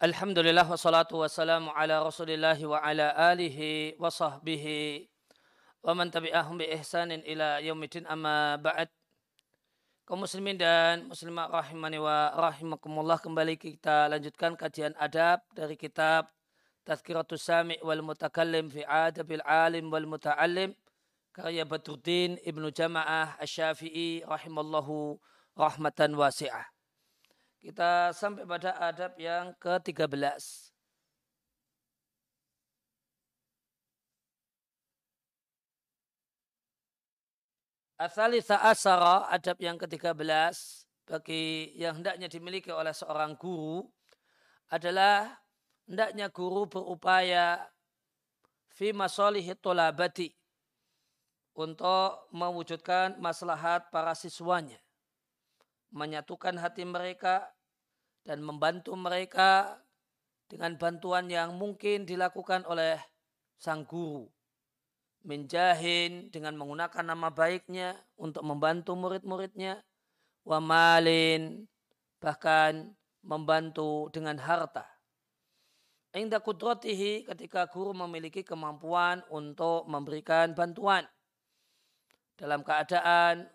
Alhamdulillah 0.00 0.66
wassalatu 0.66 1.22
wassalamu 1.22 1.70
ala 1.76 2.02
rasulillah 2.02 2.58
wa 2.66 2.82
ala 2.82 3.14
alihi 3.30 3.94
wa 4.02 4.10
sahbihi 4.10 5.06
wa 5.86 5.94
man 5.94 6.10
tabi'ahum 6.10 6.58
bi 6.58 6.66
ihsanin 6.74 7.22
ila 7.22 7.62
yaumidin 7.62 8.02
amma 8.10 8.58
ba'd. 8.58 8.90
Kaum 10.08 10.26
muslimin 10.26 10.58
dan 10.58 11.06
muslimah 11.06 11.46
rahimani 11.54 12.02
wa 12.02 12.34
rahimakumullah 12.34 13.22
kembali 13.22 13.54
kita 13.54 14.10
lanjutkan 14.10 14.58
kajian 14.58 14.90
adab 14.98 15.38
dari 15.54 15.78
kitab 15.78 16.26
Tazkiratus 16.82 17.46
Sami' 17.46 17.78
wal 17.84 18.02
Mutakallim 18.02 18.72
fi 18.72 18.82
Adabil 18.82 19.44
Alim 19.46 19.86
wal 19.92 20.08
Muta'allim 20.10 20.74
karya 21.30 21.62
Badruddin 21.62 22.42
Ibnu 22.42 22.74
Jama'ah 22.74 23.38
Asy-Syafi'i 23.38 24.26
rahimallahu 24.26 25.20
rahmatan 25.54 26.18
wasi'ah 26.18 26.79
kita 27.60 28.16
sampai 28.16 28.48
pada 28.48 28.72
adab 28.80 29.12
yang 29.20 29.52
ke-13. 29.60 30.72
Asalisa 38.00 38.56
asara 38.64 39.28
adab 39.28 39.60
yang 39.60 39.76
ke-13 39.76 40.56
bagi 41.04 41.76
yang 41.76 42.00
hendaknya 42.00 42.32
dimiliki 42.32 42.72
oleh 42.72 42.96
seorang 42.96 43.36
guru 43.36 43.84
adalah 44.72 45.36
hendaknya 45.84 46.32
guru 46.32 46.64
berupaya 46.64 47.60
fi 48.72 48.96
masalihi 48.96 49.52
tolabati 49.52 50.32
untuk 51.52 52.24
mewujudkan 52.32 53.20
maslahat 53.20 53.84
para 53.92 54.16
siswanya 54.16 54.80
menyatukan 55.90 56.58
hati 56.58 56.86
mereka 56.86 57.50
dan 58.22 58.42
membantu 58.42 58.94
mereka 58.94 59.78
dengan 60.50 60.74
bantuan 60.74 61.30
yang 61.30 61.54
mungkin 61.54 62.06
dilakukan 62.06 62.66
oleh 62.66 62.98
sang 63.58 63.86
guru. 63.86 64.26
Menjahin 65.20 66.32
dengan 66.32 66.56
menggunakan 66.56 67.04
nama 67.04 67.28
baiknya 67.28 67.92
untuk 68.16 68.42
membantu 68.42 68.96
murid-muridnya. 68.96 69.84
Wamalin 70.48 71.68
bahkan 72.18 72.96
membantu 73.20 74.08
dengan 74.10 74.40
harta. 74.40 74.88
Inda 76.10 76.42
kudratihi 76.42 77.28
ketika 77.28 77.70
guru 77.70 77.94
memiliki 77.94 78.42
kemampuan 78.42 79.22
untuk 79.30 79.86
memberikan 79.86 80.56
bantuan. 80.56 81.06
Dalam 82.34 82.64
keadaan 82.64 83.46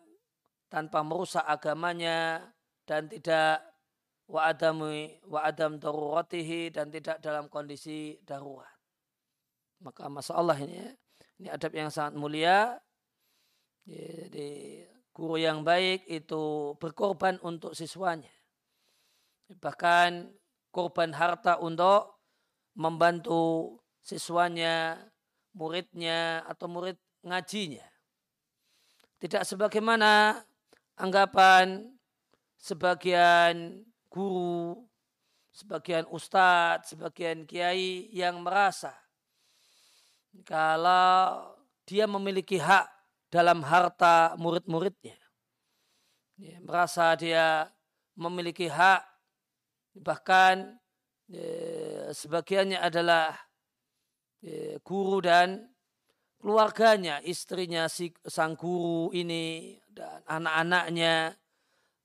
tanpa 0.69 1.05
merusak 1.05 1.45
agamanya 1.45 2.41
dan 2.85 3.09
tidak 3.09 3.61
wa 4.25 4.49
adami 4.49 5.21
wa 5.29 5.45
adam 5.45 5.77
daruratihi 5.77 6.73
dan 6.73 6.89
tidak 6.89 7.21
dalam 7.21 7.45
kondisi 7.49 8.17
darurat. 8.25 8.69
Maka 9.81 10.09
masalah 10.09 10.57
ini 10.57 10.81
ya, 10.81 10.89
ini 11.41 11.47
adab 11.51 11.71
yang 11.77 11.93
sangat 11.93 12.17
mulia. 12.17 12.79
Jadi 13.85 14.81
guru 15.13 15.37
yang 15.37 15.61
baik 15.61 16.09
itu 16.09 16.73
berkorban 16.81 17.37
untuk 17.45 17.77
siswanya. 17.77 18.33
Bahkan 19.61 20.33
korban 20.73 21.13
harta 21.13 21.61
untuk 21.61 22.17
membantu 22.73 23.77
siswanya, 24.01 24.97
muridnya 25.53 26.41
atau 26.49 26.65
murid 26.65 26.97
ngajinya. 27.21 27.85
Tidak 29.21 29.45
sebagaimana 29.45 30.41
anggapan 30.95 31.95
sebagian 32.59 33.83
guru, 34.09 34.83
sebagian 35.51 36.07
ustadz, 36.09 36.95
sebagian 36.95 37.43
kiai 37.47 38.11
yang 38.11 38.41
merasa 38.43 38.95
kalau 40.43 41.55
dia 41.87 42.09
memiliki 42.09 42.59
hak 42.59 42.89
dalam 43.31 43.63
harta 43.63 44.35
murid-muridnya. 44.35 45.15
Ya, 46.35 46.59
merasa 46.59 47.15
dia 47.15 47.71
memiliki 48.19 48.67
hak 48.67 49.03
bahkan 49.95 50.75
ya, 51.31 52.11
sebagiannya 52.11 52.75
adalah 52.75 53.31
ya, 54.43 54.75
guru 54.83 55.23
dan 55.23 55.71
keluarganya, 56.45 57.25
istrinya 57.25 57.89
si 57.89 58.13
sang 58.29 58.53
guru 58.53 59.09
ini 59.17 59.81
dan 59.89 60.21
anak-anaknya 60.29 61.33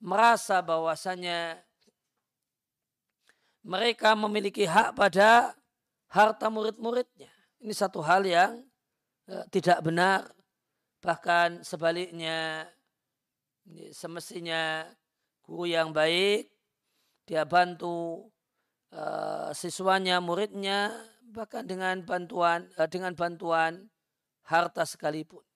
merasa 0.01 0.65
bahwasanya 0.65 1.61
mereka 3.61 4.17
memiliki 4.17 4.65
hak 4.65 4.97
pada 4.97 5.53
harta 6.09 6.49
murid-muridnya. 6.49 7.29
Ini 7.61 7.77
satu 7.77 8.01
hal 8.01 8.25
yang 8.25 8.65
e, 9.29 9.45
tidak 9.53 9.85
benar. 9.85 10.33
Bahkan 11.05 11.61
sebaliknya 11.61 12.65
semestinya 13.93 14.89
guru 15.45 15.69
yang 15.69 15.93
baik 15.93 16.49
dia 17.29 17.45
bantu 17.45 18.33
e, 18.89 19.05
siswanya, 19.53 20.17
muridnya 20.25 20.97
bahkan 21.29 21.69
dengan 21.69 22.01
bantuan 22.09 22.73
e, 22.73 22.89
dengan 22.89 23.13
bantuan 23.13 23.93
harta 24.51 24.83
sekalipun. 24.83 25.47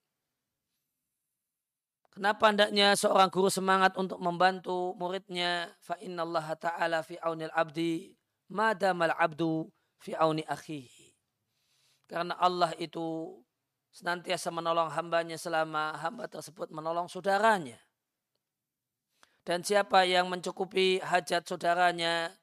Kenapa 2.15 2.47
hendaknya 2.47 2.95
seorang 2.95 3.27
guru 3.27 3.51
semangat 3.51 3.99
untuk 3.99 4.23
membantu 4.23 4.95
muridnya? 4.95 5.67
Fa 5.83 5.99
inna 5.99 6.23
Allah 6.23 6.47
ta'ala 6.55 6.99
fi 7.03 7.19
aunil 7.19 7.51
abdi 7.51 8.15
madamal 8.47 9.11
abdu 9.19 9.67
fi 9.99 10.15
auni 10.15 10.47
akhihi. 10.47 11.11
Karena 12.07 12.39
Allah 12.39 12.71
itu 12.79 13.35
senantiasa 13.91 14.47
menolong 14.47 14.91
hambanya 14.95 15.35
selama 15.35 15.95
hamba 15.99 16.31
tersebut 16.31 16.71
menolong 16.71 17.11
saudaranya. 17.11 17.79
Dan 19.45 19.61
siapa 19.61 20.07
yang 20.09 20.25
mencukupi 20.25 21.03
hajat 21.03 21.45
saudaranya, 21.45 22.33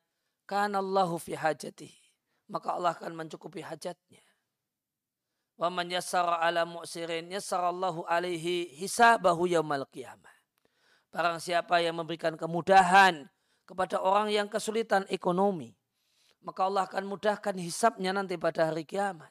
kan 0.46 0.70
Allahu 0.70 1.18
fi 1.18 1.34
hajati. 1.34 1.90
Maka 2.46 2.78
Allah 2.78 2.94
akan 2.94 3.26
mencukupi 3.26 3.64
hajatnya. 3.64 4.21
Wa 5.62 5.70
man 5.70 5.86
yassara 5.86 6.42
ala 6.42 6.66
mu'sirin 6.66 7.30
yassarallahu 7.30 8.02
alaihi 8.10 8.66
hisabahu 8.82 9.46
yaumal 9.46 9.86
qiyamah. 9.86 10.34
Barang 11.14 11.38
siapa 11.38 11.78
yang 11.78 12.02
memberikan 12.02 12.34
kemudahan 12.34 13.30
kepada 13.62 14.02
orang 14.02 14.34
yang 14.34 14.50
kesulitan 14.50 15.06
ekonomi, 15.06 15.70
maka 16.42 16.66
Allah 16.66 16.82
akan 16.90 17.06
mudahkan 17.06 17.54
hisapnya 17.62 18.10
nanti 18.10 18.34
pada 18.34 18.74
hari 18.74 18.82
kiamat. 18.82 19.30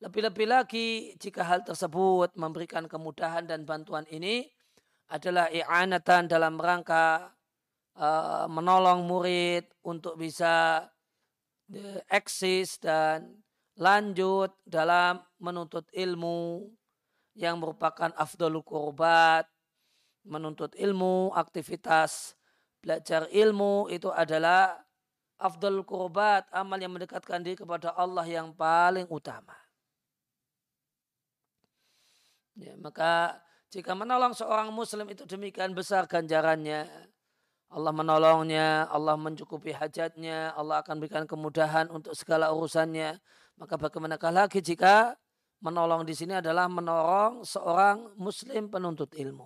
Lebih-lebih 0.00 0.48
lagi 0.48 1.12
jika 1.20 1.44
hal 1.44 1.68
tersebut 1.68 2.32
memberikan 2.40 2.88
kemudahan 2.88 3.44
dan 3.44 3.68
bantuan 3.68 4.08
ini 4.08 4.48
adalah 5.12 5.52
i'anatan 5.52 6.32
dalam 6.32 6.56
rangka 6.56 7.28
uh, 8.00 8.48
menolong 8.48 9.04
murid 9.04 9.68
untuk 9.84 10.16
bisa 10.16 10.88
uh, 11.76 12.00
eksis 12.08 12.80
dan 12.80 13.36
lanjut 13.80 14.52
dalam 14.68 15.24
menuntut 15.40 15.88
ilmu 15.96 16.68
yang 17.32 17.56
merupakan 17.56 18.12
afdalul 18.12 18.60
kurbat, 18.60 19.48
menuntut 20.28 20.76
ilmu, 20.76 21.32
aktivitas 21.32 22.36
belajar 22.84 23.28
ilmu 23.32 23.88
itu 23.88 24.12
adalah 24.12 24.76
afdal 25.40 25.80
kurbat, 25.88 26.48
amal 26.52 26.76
yang 26.76 26.92
mendekatkan 26.92 27.40
diri 27.40 27.56
kepada 27.56 27.96
Allah 27.96 28.28
yang 28.28 28.52
paling 28.52 29.08
utama. 29.08 29.56
Ya, 32.60 32.76
maka 32.76 33.40
jika 33.72 33.96
menolong 33.96 34.36
seorang 34.36 34.68
muslim 34.68 35.08
itu 35.08 35.24
demikian 35.24 35.72
besar 35.72 36.04
ganjarannya, 36.04 36.84
Allah 37.70 37.92
menolongnya, 37.94 38.90
Allah 38.90 39.14
mencukupi 39.14 39.70
hajatnya, 39.70 40.52
Allah 40.58 40.82
akan 40.82 40.98
berikan 40.98 41.24
kemudahan 41.24 41.86
untuk 41.88 42.12
segala 42.18 42.50
urusannya. 42.50 43.16
Maka 43.60 43.76
bagaimanakah 43.76 44.32
lagi 44.32 44.64
jika 44.64 45.12
menolong 45.60 46.08
di 46.08 46.16
sini 46.16 46.40
adalah 46.40 46.64
menolong 46.64 47.44
seorang 47.44 48.16
muslim 48.16 48.72
penuntut 48.72 49.12
ilmu. 49.12 49.44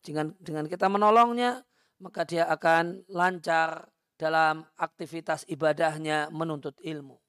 Dengan, 0.00 0.32
dengan 0.40 0.64
kita 0.64 0.88
menolongnya, 0.88 1.60
maka 2.00 2.24
dia 2.24 2.48
akan 2.48 3.04
lancar 3.12 3.84
dalam 4.16 4.64
aktivitas 4.80 5.44
ibadahnya 5.44 6.32
menuntut 6.32 6.80
ilmu. 6.80 7.20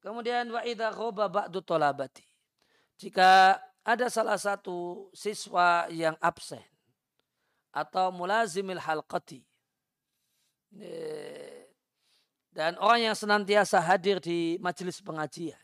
Kemudian 0.00 0.48
wa 0.48 0.64
idza 0.64 0.88
ghaba 0.96 1.44
tolabati. 1.60 2.24
Jika 2.96 3.60
ada 3.84 4.08
salah 4.08 4.40
satu 4.40 5.08
siswa 5.12 5.84
yang 5.92 6.16
absen 6.24 6.64
atau 7.76 8.08
mulazimil 8.08 8.80
halqati 8.80 9.44
dan 12.50 12.74
orang 12.82 13.10
yang 13.10 13.16
senantiasa 13.16 13.78
hadir 13.78 14.18
di 14.18 14.58
majelis 14.58 14.98
pengajian. 14.98 15.58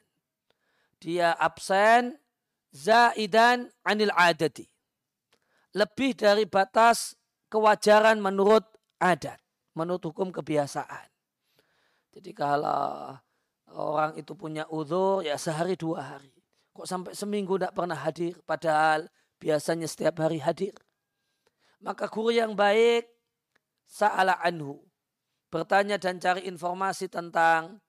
Dia 1.02 1.34
absen 1.34 2.16
zaidan 2.70 3.68
anil 3.82 4.14
adati. 4.14 4.64
Lebih 5.76 6.16
dari 6.16 6.48
batas 6.48 7.18
kewajaran 7.52 8.16
menurut 8.22 8.64
adat. 8.96 9.40
menurut 9.76 10.08
hukum 10.08 10.32
kebiasaan. 10.32 11.04
Jadi 12.16 12.32
kalau 12.32 13.12
orang 13.76 14.16
itu 14.16 14.32
punya 14.32 14.64
uzur 14.72 15.20
ya 15.20 15.36
sehari 15.36 15.76
dua 15.76 16.16
hari. 16.16 16.32
Kok 16.72 16.88
sampai 16.88 17.12
seminggu 17.12 17.60
tidak 17.60 17.76
pernah 17.76 18.00
hadir 18.00 18.40
padahal 18.48 19.04
biasanya 19.36 19.84
setiap 19.84 20.24
hari 20.24 20.40
hadir. 20.40 20.72
Maka 21.84 22.08
guru 22.08 22.32
yang 22.32 22.56
baik 22.56 23.04
sa'ala 23.84 24.40
anhu. 24.40 24.80
Bertanya 25.56 25.96
dan 25.96 26.20
cari 26.20 26.44
informasi 26.44 27.08
tentang 27.08 27.80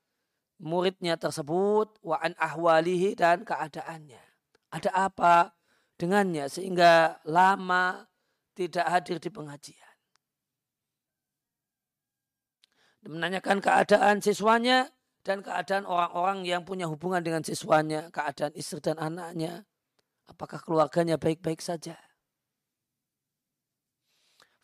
muridnya 0.63 1.19
tersebut 1.19 1.99
wa 1.99 2.15
an 2.23 2.31
ahwalihi 2.39 3.11
dan 3.19 3.43
keadaannya. 3.43 4.23
Ada 4.71 5.11
apa 5.11 5.51
dengannya 5.99 6.47
sehingga 6.47 7.19
lama 7.27 8.07
tidak 8.55 8.87
hadir 8.87 9.19
di 9.19 9.27
pengajian. 9.27 9.87
menanyakan 13.07 13.63
keadaan 13.63 14.19
siswanya 14.19 14.91
dan 15.23 15.39
keadaan 15.43 15.87
orang-orang 15.87 16.43
yang 16.43 16.63
punya 16.63 16.87
hubungan 16.87 17.23
dengan 17.23 17.43
siswanya, 17.43 18.11
keadaan 18.11 18.51
istri 18.55 18.79
dan 18.83 18.99
anaknya, 18.99 19.63
apakah 20.27 20.59
keluarganya 20.59 21.15
baik-baik 21.15 21.63
saja. 21.63 21.95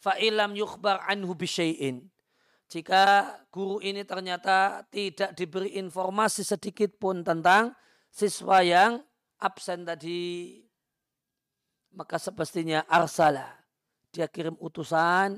Fa'ilam 0.03 0.55
yukhbar 0.55 1.03
anhu 1.07 1.31
bisyai'in. 1.35 2.11
Jika 2.73 3.29
guru 3.53 3.77
ini 3.85 4.01
ternyata 4.01 4.81
tidak 4.89 5.37
diberi 5.37 5.77
informasi 5.77 6.41
sedikit 6.41 6.97
pun 6.97 7.21
tentang 7.21 7.77
siswa 8.09 8.65
yang 8.65 8.97
absen 9.37 9.85
tadi, 9.85 10.57
maka 11.93 12.17
semestinya 12.17 12.81
arsala. 12.89 13.45
Dia 14.09 14.25
kirim 14.25 14.57
utusan 14.57 15.37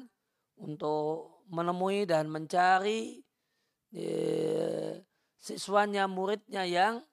untuk 0.64 1.44
menemui 1.52 2.08
dan 2.08 2.32
mencari 2.32 3.20
eh, 3.92 5.04
siswanya, 5.36 6.08
muridnya 6.08 6.64
yang 6.64 7.04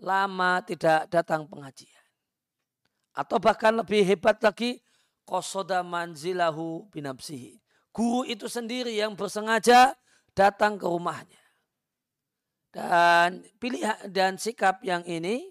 lama 0.00 0.64
tidak 0.64 1.04
datang 1.12 1.44
pengajian. 1.44 2.06
Atau 3.12 3.36
bahkan 3.36 3.76
lebih 3.76 4.08
hebat 4.08 4.40
lagi, 4.40 4.80
kosoda 5.28 5.84
manzilahu 5.84 6.88
binapsihi. 6.88 7.60
Guru 7.90 8.22
itu 8.26 8.46
sendiri 8.46 8.94
yang 8.94 9.18
bersengaja 9.18 9.98
datang 10.34 10.78
ke 10.78 10.86
rumahnya. 10.86 11.42
Dan 12.70 13.42
pilihan 13.58 13.98
dan 14.06 14.38
sikap 14.38 14.78
yang 14.86 15.02
ini 15.02 15.50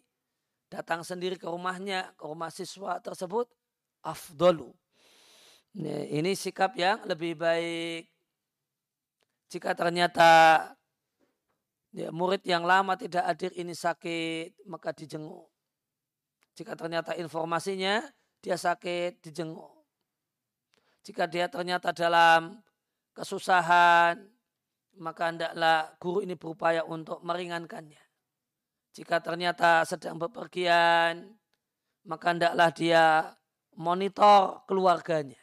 datang 0.71 1.03
sendiri 1.03 1.35
ke 1.35 1.47
rumahnya, 1.51 2.15
ke 2.15 2.23
rumah 2.23 2.47
siswa 2.47 2.95
tersebut 3.03 3.51
afdolu 3.99 4.71
ini 6.09 6.33
sikap 6.33 6.73
yang 6.73 7.05
lebih 7.05 7.37
baik. 7.37 8.09
Jika 9.49 9.73
ternyata 9.73 10.29
ya, 11.93 12.09
murid 12.13 12.45
yang 12.45 12.65
lama 12.65 12.93
tidak 12.97 13.25
hadir 13.25 13.51
ini 13.57 13.73
sakit, 13.73 14.65
maka 14.69 14.93
dijenguk. 14.93 15.49
Jika 16.53 16.75
ternyata 16.77 17.17
informasinya 17.17 18.03
dia 18.43 18.57
sakit, 18.57 19.23
dijenguk. 19.25 19.78
Jika 21.03 21.25
dia 21.25 21.47
ternyata 21.47 21.95
dalam 21.95 22.59
kesusahan, 23.15 24.19
maka 24.99 25.23
hendaklah 25.31 25.95
guru 25.97 26.23
ini 26.23 26.35
berupaya 26.35 26.83
untuk 26.83 27.23
meringankannya. 27.23 28.03
Jika 28.93 29.23
ternyata 29.23 29.87
sedang 29.87 30.19
bepergian, 30.19 31.39
maka 32.03 32.35
hendaklah 32.35 32.69
dia 32.73 33.31
monitor 33.79 34.65
keluarganya 34.67 35.39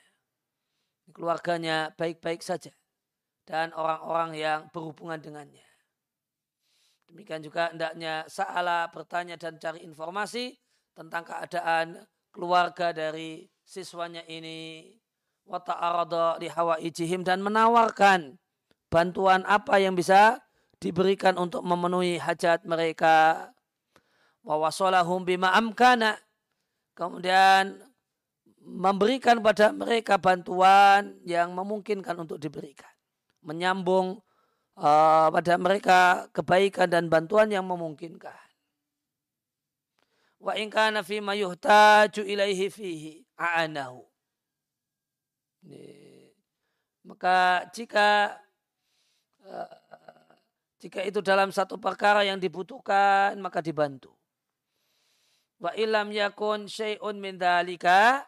keluarganya 1.15 1.95
baik-baik 1.95 2.43
saja 2.43 2.73
dan 3.47 3.71
orang-orang 3.77 4.31
yang 4.35 4.61
berhubungan 4.75 5.23
dengannya. 5.23 5.63
Demikian 7.07 7.39
juga 7.39 7.71
hendaknya 7.71 8.27
salah 8.27 8.91
bertanya 8.91 9.39
dan 9.39 9.63
cari 9.63 9.87
informasi 9.87 10.59
tentang 10.91 11.23
keadaan 11.23 12.03
keluarga 12.35 12.91
dari 12.91 13.47
siswanya 13.63 14.27
ini 14.27 14.91
li 15.47 16.49
hawaijihim 16.51 17.23
dan 17.23 17.43
menawarkan 17.43 18.39
bantuan 18.91 19.47
apa 19.47 19.79
yang 19.79 19.95
bisa 19.95 20.43
diberikan 20.83 21.39
untuk 21.39 21.63
memenuhi 21.63 22.19
hajat 22.19 22.67
mereka 22.67 23.51
bima 25.27 25.55
amkana 25.55 26.19
kemudian 26.95 27.87
memberikan 28.67 29.39
pada 29.39 29.71
mereka 29.71 30.19
bantuan 30.19 31.23
yang 31.23 31.55
memungkinkan 31.55 32.19
untuk 32.19 32.43
diberikan. 32.43 32.91
Menyambung 33.47 34.19
uh, 34.75 35.29
pada 35.31 35.55
mereka 35.55 36.27
kebaikan 36.35 36.91
dan 36.91 37.07
bantuan 37.07 37.47
yang 37.47 37.63
memungkinkan. 37.63 38.35
Wa 40.43 40.59
in 40.59 40.67
kana 40.67 41.07
fi 41.07 41.23
ma 41.23 41.39
yuhtaju 41.39 42.27
ilaihi 42.27 42.67
fihi 42.67 43.13
a'anahu. 43.39 44.03
Maka 47.07 47.67
jika 47.71 48.35
uh, 49.47 49.75
jika 50.83 51.01
itu 51.03 51.23
dalam 51.23 51.55
satu 51.55 51.79
perkara 51.79 52.23
yang 52.27 52.39
dibutuhkan 52.39 53.39
maka 53.39 53.63
dibantu. 53.63 54.13
Wa 55.57 55.73
ilam 55.73 56.13
yakun 56.13 56.69
syai'un 56.69 57.17
min 57.17 57.41
dalika 57.41 58.27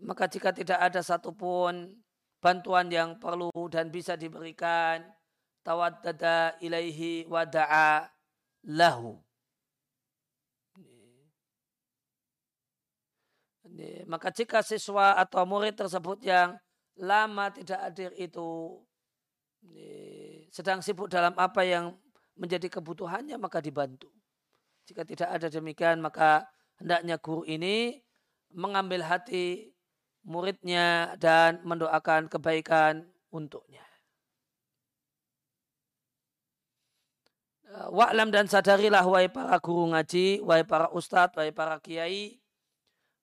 maka 0.00 0.26
jika 0.26 0.50
tidak 0.50 0.80
ada 0.80 1.04
satupun 1.04 2.00
bantuan 2.40 2.88
yang 2.88 3.20
perlu 3.20 3.52
dan 3.68 3.92
bisa 3.92 4.16
diberikan, 4.16 5.04
tawaddada 5.60 6.56
ilaihi 6.64 7.28
wada'a 7.28 8.08
lahu. 8.64 9.20
Maka 14.10 14.34
jika 14.34 14.66
siswa 14.66 15.14
atau 15.14 15.46
murid 15.46 15.78
tersebut 15.78 16.26
yang 16.26 16.58
lama 16.98 17.54
tidak 17.54 17.80
hadir 17.80 18.10
itu 18.18 18.80
sedang 20.50 20.82
sibuk 20.82 21.06
dalam 21.06 21.36
apa 21.38 21.62
yang 21.62 21.94
menjadi 22.34 22.66
kebutuhannya 22.80 23.38
maka 23.38 23.62
dibantu. 23.62 24.10
Jika 24.88 25.06
tidak 25.06 25.28
ada 25.30 25.46
demikian 25.46 26.02
maka 26.02 26.48
hendaknya 26.80 27.20
guru 27.20 27.46
ini 27.46 28.02
mengambil 28.50 29.06
hati 29.06 29.70
muridnya 30.26 31.14
dan 31.20 31.62
mendoakan 31.62 32.26
kebaikan 32.26 33.06
untuknya. 33.30 33.84
Eh, 37.70 37.88
wa'lam 37.94 38.34
dan 38.34 38.50
sadarilah 38.50 39.06
wahai 39.06 39.30
para 39.30 39.62
guru 39.62 39.94
ngaji, 39.94 40.42
wahai 40.42 40.66
para 40.66 40.90
ustadz, 40.90 41.38
wahai 41.38 41.54
para 41.54 41.78
kiai, 41.78 42.39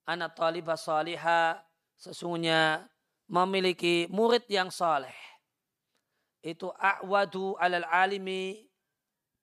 anak 0.08 0.34
talibah 0.40 0.80
salihah, 0.80 1.60
sesungguhnya 2.00 2.88
memiliki 3.28 4.08
murid 4.08 4.48
yang 4.48 4.72
saleh. 4.72 5.14
Itu 6.40 6.72
a'wadu 6.72 7.60
alal 7.60 7.84
alimi 7.92 8.64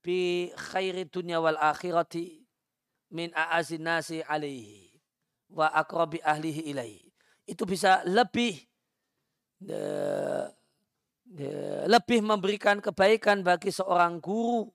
bi 0.00 0.48
khairi 0.56 1.04
dunya 1.12 1.36
wal 1.36 1.60
akhirati 1.60 2.40
min 3.12 3.28
a'azin 3.36 3.84
nasi 3.84 4.24
alaihi 4.24 4.96
wa 5.52 5.68
akrabi 5.68 6.18
ahlihi 6.24 6.72
ilaihi 6.72 7.04
itu 7.44 7.62
bisa 7.68 8.00
lebih 8.08 8.56
uh, 9.68 10.48
lebih 11.88 12.20
memberikan 12.20 12.78
kebaikan 12.78 13.42
bagi 13.42 13.72
seorang 13.72 14.22
guru, 14.22 14.70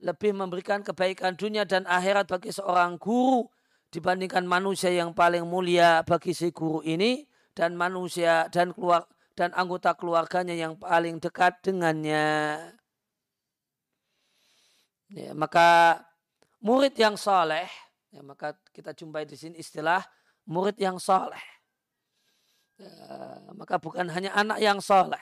lebih 0.00 0.32
memberikan 0.32 0.80
kebaikan 0.80 1.34
dunia 1.34 1.66
dan 1.66 1.84
akhirat 1.84 2.30
bagi 2.30 2.54
seorang 2.54 2.96
guru 2.96 3.46
dibandingkan 3.92 4.48
manusia 4.48 4.88
yang 4.88 5.12
paling 5.12 5.44
mulia 5.44 6.00
bagi 6.08 6.32
si 6.32 6.48
guru 6.48 6.80
ini 6.80 7.28
dan 7.52 7.76
manusia 7.76 8.48
dan 8.48 8.72
keluar 8.72 9.04
dan 9.36 9.52
anggota 9.52 9.92
keluarganya 9.92 10.56
yang 10.56 10.80
paling 10.80 11.20
dekat 11.20 11.60
dengannya. 11.60 12.56
Ya, 15.12 15.36
maka 15.36 16.00
murid 16.64 16.96
yang 16.96 17.20
soleh, 17.20 17.68
ya, 18.08 18.24
maka 18.24 18.56
kita 18.72 18.96
jumpai 18.96 19.28
di 19.28 19.36
sini 19.36 19.60
istilah 19.60 20.00
murid 20.48 20.80
yang 20.80 20.96
soleh. 20.96 21.44
Ya, 22.80 22.96
maka 23.52 23.76
bukan 23.76 24.08
hanya 24.08 24.32
anak 24.32 24.56
yang 24.56 24.80
soleh, 24.80 25.20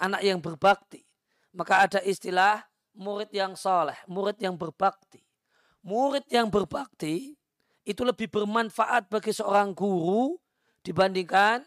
anak 0.00 0.24
yang 0.24 0.40
berbakti. 0.40 1.04
Maka 1.52 1.84
ada 1.84 2.00
istilah 2.00 2.64
murid 2.96 3.28
yang 3.32 3.52
soleh, 3.56 3.96
murid 4.08 4.40
yang 4.40 4.56
berbakti. 4.56 5.25
Murid 5.86 6.26
yang 6.34 6.50
berbakti 6.50 7.38
itu 7.86 8.02
lebih 8.02 8.26
bermanfaat 8.26 9.06
bagi 9.06 9.30
seorang 9.30 9.70
guru 9.70 10.34
dibandingkan 10.82 11.62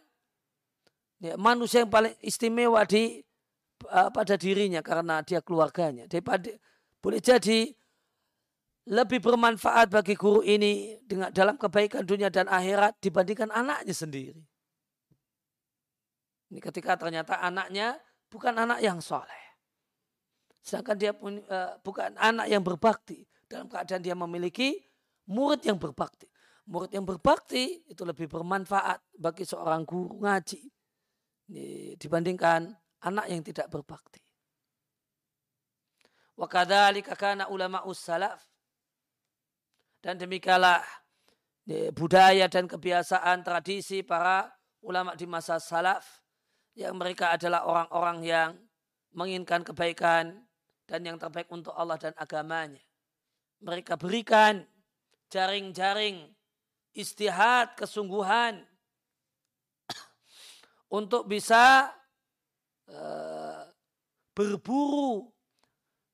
ya, 1.23 1.39
manusia 1.39 1.87
yang 1.87 1.91
paling 1.91 2.11
istimewa 2.19 2.83
di 2.83 3.23
uh, 3.87 4.11
pada 4.11 4.35
dirinya 4.35 4.83
karena 4.83 5.23
dia 5.23 5.39
keluarganya. 5.39 6.03
Daripada 6.11 6.51
boleh 6.99 7.23
jadi 7.23 7.71
lebih 8.89 9.23
bermanfaat 9.23 9.93
bagi 9.93 10.17
guru 10.19 10.41
ini 10.43 10.97
dengan 11.05 11.29
dalam 11.29 11.55
kebaikan 11.55 12.03
dunia 12.03 12.27
dan 12.27 12.49
akhirat 12.49 12.99
dibandingkan 12.99 13.53
anaknya 13.53 13.95
sendiri. 13.95 14.43
Ini 16.49 16.59
ketika 16.59 16.97
ternyata 16.97 17.37
anaknya 17.37 18.01
bukan 18.33 18.57
anak 18.57 18.81
yang 18.81 18.97
soleh. 18.97 19.43
Sedangkan 20.65 20.97
dia 20.97 21.13
pun, 21.13 21.37
uh, 21.45 21.77
bukan 21.85 22.17
anak 22.17 22.49
yang 22.49 22.65
berbakti. 22.65 23.28
Dalam 23.49 23.65
keadaan 23.65 24.05
dia 24.05 24.13
memiliki 24.13 24.77
murid 25.25 25.65
yang 25.65 25.81
berbakti. 25.81 26.29
Murid 26.69 26.93
yang 26.93 27.01
berbakti 27.01 27.81
itu 27.89 28.05
lebih 28.05 28.29
bermanfaat 28.29 29.01
bagi 29.17 29.41
seorang 29.41 29.89
guru 29.89 30.21
ngaji 30.21 30.61
dibandingkan 31.97 32.69
anak 33.01 33.25
yang 33.25 33.41
tidak 33.41 33.73
berbakti. 33.73 34.21
Wa 36.37 36.45
kadzalika 36.45 37.17
kana 37.17 37.49
ulama 37.49 37.81
salaf. 37.97 38.45
Dan 39.99 40.21
demikianlah 40.21 40.85
budaya 41.97 42.45
dan 42.47 42.69
kebiasaan 42.69 43.41
tradisi 43.41 44.05
para 44.05 44.47
ulama 44.85 45.17
di 45.17 45.25
masa 45.27 45.57
salaf 45.57 46.21
yang 46.77 46.95
mereka 46.95 47.35
adalah 47.35 47.65
orang-orang 47.67 48.17
yang 48.23 48.49
menginginkan 49.11 49.65
kebaikan 49.65 50.47
dan 50.87 51.01
yang 51.01 51.17
terbaik 51.19 51.49
untuk 51.51 51.73
Allah 51.75 51.97
dan 51.99 52.13
agamanya. 52.15 52.79
Mereka 53.59 53.99
berikan 53.99 54.63
jaring-jaring 55.29 56.31
istihad, 56.95 57.75
kesungguhan 57.75 58.63
untuk 60.97 61.27
bisa 61.27 61.91
uh, 62.89 63.63
berburu 64.33 65.27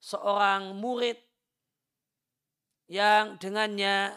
seorang 0.01 0.77
murid 0.77 1.17
yang 2.85 3.41
dengannya 3.41 4.13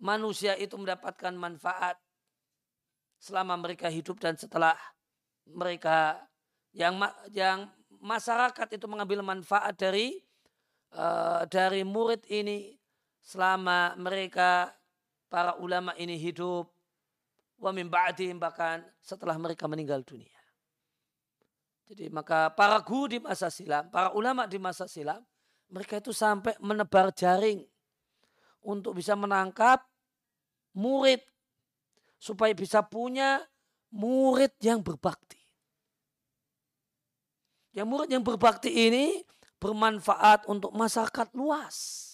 manusia 0.00 0.56
itu 0.56 0.78
mendapatkan 0.78 1.34
manfaat 1.36 2.00
selama 3.18 3.58
mereka 3.58 3.90
hidup 3.90 4.16
dan 4.22 4.38
setelah 4.38 4.78
mereka 5.44 6.22
yang 6.70 6.96
yang 7.34 7.66
masyarakat 7.98 8.78
itu 8.78 8.86
mengambil 8.86 9.26
manfaat 9.26 9.74
dari 9.74 10.22
uh, 10.94 11.42
dari 11.50 11.84
murid 11.84 12.24
ini 12.30 12.78
selama 13.20 13.92
mereka 14.00 14.72
para 15.28 15.60
ulama 15.60 15.92
ini 16.00 16.16
hidup 16.16 16.72
wa 17.58 17.70
min 17.74 17.90
ba'dihim 17.90 18.38
bahkan 18.40 18.80
setelah 19.02 19.36
mereka 19.36 19.68
meninggal 19.68 20.00
dunia. 20.06 20.38
Jadi 21.88 22.12
maka 22.12 22.52
para 22.52 22.80
guru 22.84 23.16
di 23.16 23.18
masa 23.20 23.48
silam, 23.48 23.88
para 23.88 24.12
ulama 24.12 24.44
di 24.44 24.60
masa 24.60 24.84
silam, 24.84 25.24
mereka 25.72 26.00
itu 26.00 26.12
sampai 26.12 26.56
menebar 26.60 27.12
jaring 27.12 27.64
untuk 28.64 28.96
bisa 28.96 29.16
menangkap 29.16 29.84
murid 30.76 31.24
supaya 32.20 32.52
bisa 32.52 32.84
punya 32.84 33.40
murid 33.88 34.52
yang 34.60 34.84
berbakti. 34.84 35.40
Yang 37.72 37.86
murid 37.88 38.08
yang 38.12 38.24
berbakti 38.24 38.68
ini 38.68 39.24
bermanfaat 39.58 40.46
untuk 40.46 40.70
masyarakat 40.74 41.28
luas. 41.34 42.06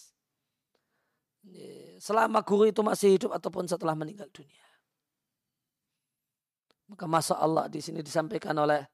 Selama 2.01 2.41
guru 2.41 2.69
itu 2.69 2.81
masih 2.81 3.15
hidup 3.17 3.31
ataupun 3.37 3.69
setelah 3.69 3.93
meninggal 3.93 4.29
dunia. 4.33 4.65
Maka 6.85 7.05
masa 7.09 7.37
Allah 7.37 7.65
di 7.65 7.81
sini 7.81 8.05
disampaikan 8.05 8.53
oleh 8.57 8.85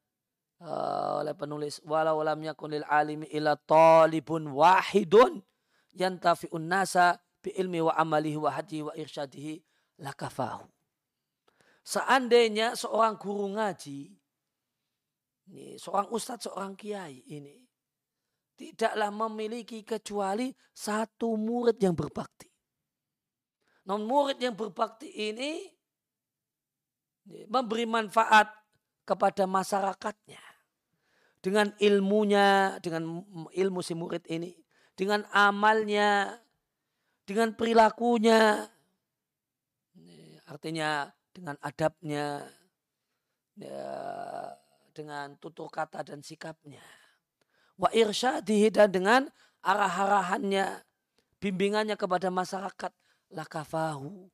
uh, 0.63 1.20
oleh 1.20 1.36
penulis 1.36 1.84
walau 1.84 2.24
lam 2.24 2.39
yakun 2.39 2.79
alimi 2.88 3.27
ila 3.36 3.60
talibun 3.60 4.48
wahidun 4.55 5.43
yantafi'un 5.91 6.72
nasa 6.72 7.20
bi 7.43 7.51
ilmi 7.51 7.84
wa 7.84 7.91
amalihi 7.96 8.39
wa 8.39 8.51
hadi 8.51 8.79
wa 8.79 8.96
irsyadihi 8.96 9.60
lakafahu. 10.00 10.67
Seandainya 11.81 12.77
seorang 12.77 13.17
guru 13.17 13.58
ngaji, 13.58 14.13
ini, 15.50 15.75
seorang 15.81 16.13
ustadz, 16.13 16.46
seorang 16.46 16.77
kiai 16.77 17.25
ini, 17.25 17.65
tidaklah 18.62 19.10
memiliki 19.10 19.82
kecuali 19.82 20.53
satu 20.70 21.34
murid 21.34 21.82
yang 21.82 21.98
berbakti. 21.98 22.46
Non 23.89 24.06
murid 24.06 24.38
yang 24.38 24.53
berbakti 24.53 25.10
ini 25.10 25.65
memberi 27.50 27.89
manfaat 27.89 28.53
kepada 29.01 29.50
masyarakatnya 29.50 30.41
dengan 31.41 31.74
ilmunya, 31.82 32.77
dengan 32.77 33.25
ilmu 33.50 33.82
si 33.82 33.98
murid 33.98 34.30
ini, 34.30 34.53
dengan 34.94 35.25
amalnya, 35.34 36.38
dengan 37.25 37.58
perilakunya, 37.58 38.70
artinya 40.46 41.10
dengan 41.34 41.58
adabnya, 41.65 42.46
ya, 43.58 43.89
dengan 44.94 45.34
tutur 45.41 45.72
kata 45.74 46.06
dan 46.06 46.22
sikapnya. 46.22 47.00
Wa 47.79 47.89
irsyadihi 47.91 48.73
dan 48.73 48.91
dengan 48.91 49.21
arah-arahannya, 49.61 50.83
bimbingannya 51.39 51.95
kepada 51.95 52.27
masyarakat. 52.31 52.91
Lakafahu 53.31 54.27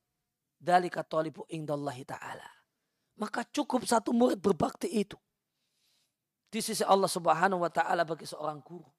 dalika 0.58 1.06
talibu 1.06 1.46
indallahi 1.54 2.02
ta'ala. 2.02 2.50
Maka 3.18 3.46
cukup 3.50 3.86
satu 3.86 4.10
murid 4.14 4.42
berbakti 4.42 4.90
itu 4.90 5.18
di 6.48 6.60
sisi 6.64 6.82
Allah 6.82 7.10
Subhanahu 7.12 7.62
wa 7.62 7.72
taala 7.72 8.08
bagi 8.08 8.26
seorang 8.26 8.62
guru. 8.64 8.90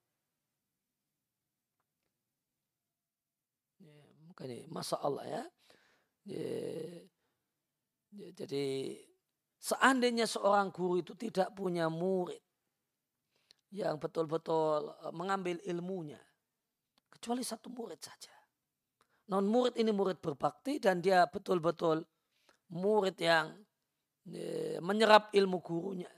Ya, 4.38 4.62
masa 4.70 4.94
Allah 5.02 5.26
ya. 5.26 5.42
ya. 6.30 6.46
ya. 8.14 8.28
Jadi 8.38 8.94
seandainya 9.58 10.30
seorang 10.30 10.70
guru 10.70 11.02
itu 11.02 11.18
tidak 11.18 11.50
punya 11.58 11.90
murid 11.90 12.38
yang 13.74 14.00
betul-betul 14.00 14.92
e, 15.04 15.06
mengambil 15.12 15.56
ilmunya, 15.64 16.20
kecuali 17.12 17.44
satu 17.44 17.68
murid 17.72 18.00
saja. 18.00 18.34
Non 19.28 19.44
murid 19.44 19.76
ini 19.76 19.92
murid 19.92 20.20
berbakti 20.24 20.80
dan 20.80 21.04
dia 21.04 21.28
betul-betul 21.28 22.04
murid 22.72 23.16
yang 23.20 23.52
e, 24.28 24.76
menyerap 24.80 25.32
ilmu 25.32 25.60
gurunya 25.60 26.08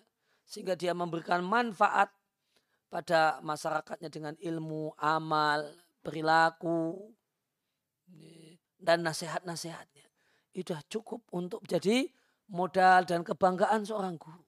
sehingga 0.46 0.74
dia 0.74 0.94
memberikan 0.94 1.46
manfaat 1.46 2.10
pada 2.90 3.38
masyarakatnya 3.46 4.10
dengan 4.10 4.34
ilmu, 4.42 4.98
amal, 4.98 5.62
perilaku, 6.02 7.14
dan 8.80 9.04
nasihat-nasihatnya. 9.04 10.08
Itu 10.50 10.74
cukup 10.90 11.22
untuk 11.30 11.62
jadi 11.68 12.10
modal 12.50 13.06
dan 13.06 13.22
kebanggaan 13.22 13.86
seorang 13.86 14.18
guru. 14.18 14.42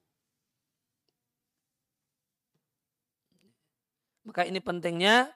Maka 4.23 4.47
ini 4.47 4.63
pentingnya 4.63 5.31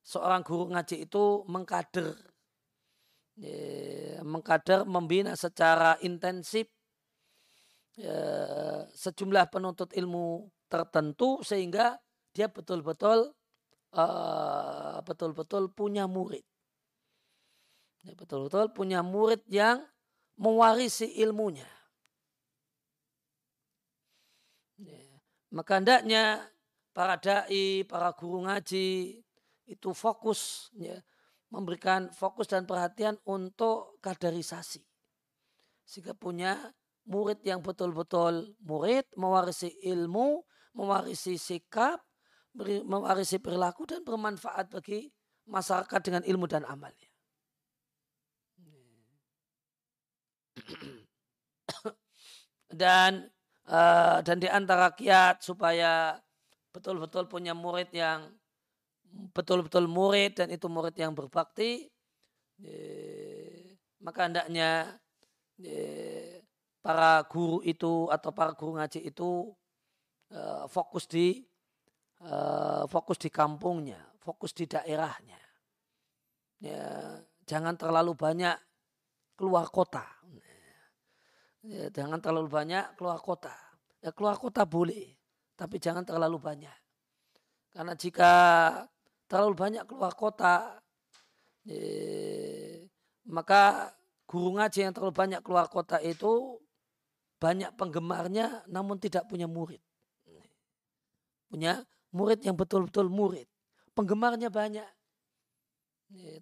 seorang 0.00 0.40
guru 0.42 0.72
ngaji 0.72 1.04
itu 1.04 1.44
mengkader. 1.48 2.16
Mengkader, 4.24 4.84
membina 4.88 5.36
secara 5.36 5.96
intensif 6.00 6.68
sejumlah 8.92 9.52
penuntut 9.52 9.92
ilmu 9.92 10.48
tertentu 10.72 11.44
sehingga 11.44 12.00
dia 12.32 12.48
betul-betul 12.48 13.36
uh, 13.92 14.98
betul-betul 15.04 15.68
punya 15.76 16.08
murid. 16.08 16.44
Betul-betul 18.16 18.72
punya 18.72 19.04
murid 19.04 19.44
yang 19.46 19.84
mewarisi 20.40 21.06
ilmunya. 21.20 21.68
Ya, 24.80 24.98
maka 25.54 25.78
hendaknya 25.78 26.50
para 26.92 27.16
dai, 27.16 27.84
para 27.88 28.12
guru 28.12 28.44
ngaji 28.44 29.20
itu 29.66 29.90
fokus 29.96 30.72
ya, 30.76 31.00
memberikan 31.48 32.12
fokus 32.12 32.48
dan 32.48 32.68
perhatian 32.68 33.16
untuk 33.24 34.00
kaderisasi. 34.04 34.84
Sehingga 35.84 36.16
punya 36.16 36.56
murid 37.08 37.42
yang 37.42 37.60
betul-betul 37.64 38.54
murid, 38.62 39.08
mewarisi 39.18 39.74
ilmu, 39.82 40.44
mewarisi 40.76 41.36
sikap, 41.40 42.00
mewarisi 42.86 43.40
perilaku 43.40 43.88
dan 43.88 44.04
bermanfaat 44.04 44.68
bagi 44.70 45.08
masyarakat 45.48 46.00
dengan 46.04 46.22
ilmu 46.22 46.46
dan 46.46 46.64
amalnya. 46.68 47.08
dan 52.72 53.28
uh, 53.68 54.24
dan 54.24 54.36
di 54.40 54.48
antara 54.48 54.96
kiat 54.96 55.44
supaya 55.44 56.16
betul-betul 56.72 57.28
punya 57.28 57.52
murid 57.52 57.92
yang 57.92 58.32
betul-betul 59.36 59.84
murid 59.86 60.40
dan 60.40 60.48
itu 60.48 60.66
murid 60.72 60.96
yang 60.96 61.12
berbakti, 61.12 61.92
eh, 62.64 63.76
maka 64.00 64.26
hendaknya 64.26 64.96
eh, 65.60 66.40
para 66.82 67.22
guru 67.28 67.60
itu 67.62 68.08
atau 68.08 68.34
para 68.34 68.56
guru 68.58 68.74
ngaji 68.74 69.06
itu 69.06 69.54
uh, 70.34 70.66
fokus 70.66 71.06
di 71.06 71.46
fokus 72.86 73.18
di 73.18 73.30
kampungnya, 73.34 73.98
fokus 74.22 74.54
di 74.54 74.70
daerahnya. 74.70 75.38
Ya, 76.62 77.18
jangan 77.42 77.74
terlalu 77.74 78.14
banyak 78.14 78.54
keluar 79.34 79.66
kota. 79.66 80.06
Ya, 81.66 81.90
jangan 81.90 82.22
terlalu 82.22 82.46
banyak 82.46 82.94
keluar 82.94 83.18
kota. 83.18 83.54
ya 84.02 84.10
keluar 84.10 84.34
kota 84.34 84.66
boleh, 84.66 85.14
tapi 85.62 85.78
jangan 85.78 86.02
terlalu 86.02 86.42
banyak. 86.42 86.74
Karena 87.70 87.94
jika 87.94 88.32
terlalu 89.30 89.54
banyak 89.54 89.84
keluar 89.86 90.10
kota, 90.18 90.82
eh, 91.70 92.90
maka 93.30 93.94
guru 94.26 94.58
ngaji 94.58 94.90
yang 94.90 94.94
terlalu 94.96 95.14
banyak 95.14 95.40
keluar 95.46 95.70
kota 95.70 96.02
itu 96.02 96.58
banyak 97.38 97.70
penggemarnya 97.78 98.66
namun 98.66 98.98
tidak 98.98 99.30
punya 99.30 99.46
murid. 99.46 99.78
Punya 101.46 101.86
murid 102.10 102.42
yang 102.42 102.58
betul-betul 102.58 103.06
murid. 103.06 103.46
Penggemarnya 103.94 104.50
banyak. 104.50 104.88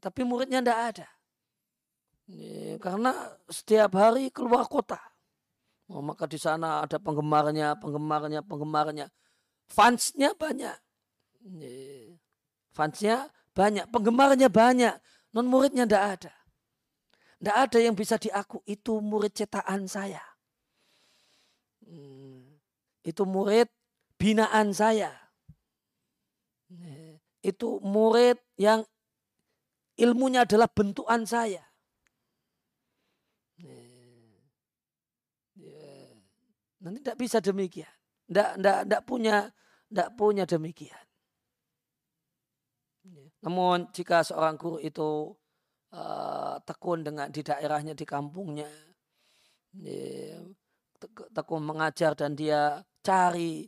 Tapi 0.01 0.21
muridnya 0.25 0.65
tidak 0.65 0.81
ada. 0.97 1.09
Karena 2.81 3.13
setiap 3.51 3.91
hari 3.99 4.33
keluar 4.33 4.65
kota. 4.71 5.10
Oh, 5.91 5.99
maka 5.99 6.31
di 6.31 6.39
sana 6.39 6.87
ada 6.87 7.03
penggemarnya, 7.03 7.75
penggemarnya, 7.83 8.47
penggemarnya. 8.47 9.11
Fansnya 9.67 10.31
banyak. 10.39 10.79
Fansnya 12.71 13.27
banyak, 13.51 13.91
penggemarnya 13.91 14.47
banyak. 14.47 14.95
Non 15.35 15.51
muridnya 15.51 15.87
tidak 15.87 16.05
ada. 16.15 16.35
Tidak 17.43 17.57
ada 17.57 17.79
yang 17.83 17.99
bisa 17.99 18.21
diaku 18.23 18.63
itu 18.71 19.03
murid 19.03 19.35
cetakan 19.35 19.91
saya. 19.91 20.23
Hmm. 21.83 22.61
Itu 23.03 23.27
murid 23.27 23.67
binaan 24.15 24.71
saya. 24.71 25.11
Itu 27.41 27.83
murid 27.83 28.39
yang 28.61 28.87
ilmunya 29.99 30.47
adalah 30.47 30.69
bentukan 30.71 31.27
saya. 31.27 31.70
Nanti 36.81 36.99
tidak 37.05 37.19
bisa 37.21 37.39
demikian. 37.45 37.93
Tidak, 38.27 38.51
tidak, 38.57 38.79
tidak 38.87 39.03
punya, 39.05 39.37
tidak 39.89 40.09
punya 40.17 40.45
demikian. 40.49 41.05
Namun 43.41 43.89
jika 43.97 44.21
seorang 44.21 44.61
guru 44.61 44.77
itu 44.81 45.33
uh, 45.97 46.61
tekun 46.61 47.01
dengan 47.01 47.33
di 47.33 47.41
daerahnya, 47.41 47.97
di 47.97 48.05
kampungnya, 48.05 48.69
tekun 51.09 51.63
mengajar 51.65 52.13
dan 52.13 52.37
dia 52.37 52.85
cari 53.01 53.65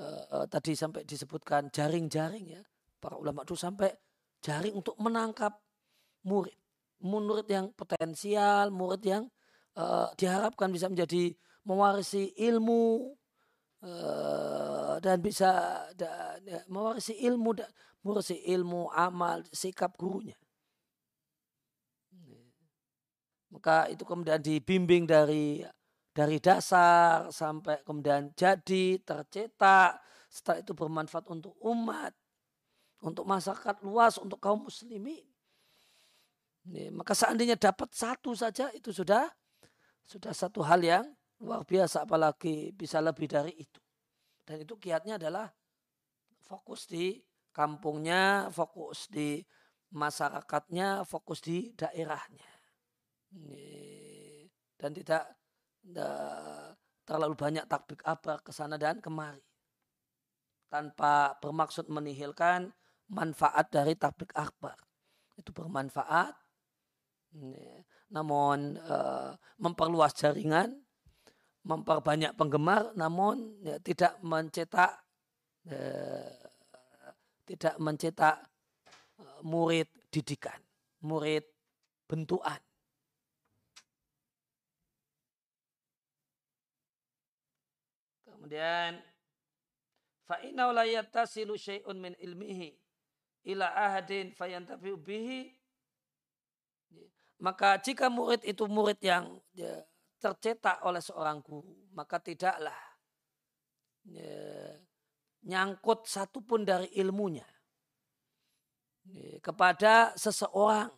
uh, 0.00 0.42
uh, 0.42 0.46
tadi 0.50 0.74
sampai 0.74 1.06
disebutkan 1.06 1.70
jaring-jaring 1.70 2.58
ya 2.58 2.62
para 2.98 3.14
ulama 3.14 3.46
itu 3.46 3.54
sampai 3.54 3.94
jaring 4.42 4.74
untuk 4.74 4.98
menangkap 4.98 5.54
murid 6.26 6.58
murid 7.02 7.46
yang 7.46 7.70
potensial 7.74 8.74
murid 8.74 9.02
yang 9.06 9.24
uh, 9.78 10.10
diharapkan 10.18 10.70
bisa 10.74 10.90
menjadi 10.90 11.30
mewarisi 11.62 12.34
ilmu 12.38 13.14
uh, 13.82 14.96
dan 14.98 15.18
bisa 15.22 15.82
mewarisi 16.66 17.18
ilmu 17.22 17.50
dan 17.54 17.70
mewarisi 18.02 18.42
ilmu 18.50 18.90
amal 18.90 19.46
sikap 19.54 19.94
gurunya. 19.94 20.34
Maka 23.52 23.92
itu 23.92 24.02
kemudian 24.08 24.40
dibimbing 24.40 25.04
dari 25.04 25.60
dari 26.12 26.40
dasar 26.40 27.28
sampai 27.28 27.84
kemudian 27.84 28.32
jadi 28.32 28.98
tercetak. 29.04 30.00
Setelah 30.32 30.64
itu 30.64 30.72
bermanfaat 30.72 31.28
untuk 31.28 31.52
umat 31.60 32.16
untuk 33.02 33.26
masyarakat 33.26 33.82
luas 33.84 34.16
untuk 34.16 34.38
kaum 34.40 34.64
muslimin. 34.64 35.26
Maka 36.94 37.12
seandainya 37.12 37.58
dapat 37.58 37.90
satu 37.90 38.32
saja 38.32 38.70
itu 38.70 38.94
sudah 38.94 39.26
sudah 40.06 40.32
satu 40.32 40.62
hal 40.62 40.80
yang 40.80 41.04
luar 41.42 41.66
biasa 41.66 42.06
apalagi 42.06 42.70
bisa 42.70 43.02
lebih 43.02 43.26
dari 43.26 43.52
itu. 43.58 43.82
Dan 44.46 44.62
itu 44.62 44.78
kiatnya 44.78 45.18
adalah 45.18 45.50
fokus 46.42 46.86
di 46.86 47.18
kampungnya 47.52 48.48
fokus 48.48 49.10
di 49.10 49.42
masyarakatnya 49.92 51.04
fokus 51.04 51.44
di 51.44 51.74
daerahnya. 51.74 52.50
Dan 54.78 54.90
tidak, 54.94 55.24
terlalu 57.02 57.34
banyak 57.34 57.64
takbir 57.66 57.98
apa 58.06 58.38
ke 58.40 58.50
sana 58.54 58.78
dan 58.78 59.02
kemari. 59.02 59.42
Tanpa 60.72 61.36
bermaksud 61.42 61.92
menihilkan 61.92 62.72
manfaat 63.12 63.68
dari 63.68 63.92
takbir 63.98 64.30
akbar. 64.32 64.78
Itu 65.36 65.52
bermanfaat 65.52 66.32
namun 68.12 68.76
uh, 68.76 69.32
memperluas 69.56 70.12
jaringan 70.12 70.81
memperbanyak 71.62 72.34
penggemar 72.34 72.90
namun 72.98 73.54
ya, 73.62 73.78
tidak 73.78 74.18
mencetak 74.22 74.98
uh, 75.70 76.34
tidak 77.46 77.74
mencetak 77.78 78.36
uh, 79.22 79.40
murid 79.46 79.86
didikan 80.10 80.58
murid 81.02 81.46
bentukan. 82.06 82.58
Kemudian 88.26 88.98
fa 90.26 90.42
inna 90.42 90.70
la 90.74 90.82
yattasilu 90.86 91.54
syai'un 91.54 91.94
min 91.98 92.14
ilmihi 92.18 92.74
ila 93.54 93.70
ahadin 93.70 94.34
fayantafi'u 94.34 94.98
bihi. 94.98 95.54
Maka 97.42 97.74
jika 97.82 98.06
murid 98.06 98.46
itu 98.46 98.66
murid 98.70 99.02
yang 99.02 99.42
ya, 99.50 99.82
tercetak 100.22 100.78
oleh 100.86 101.02
seorang 101.02 101.42
guru 101.42 101.90
maka 101.98 102.22
tidaklah 102.22 102.78
ya, 104.06 104.78
nyangkut 105.50 106.06
satupun 106.06 106.62
dari 106.62 106.86
ilmunya 106.94 107.46
ya, 109.10 109.42
kepada 109.42 110.14
seseorang 110.14 110.94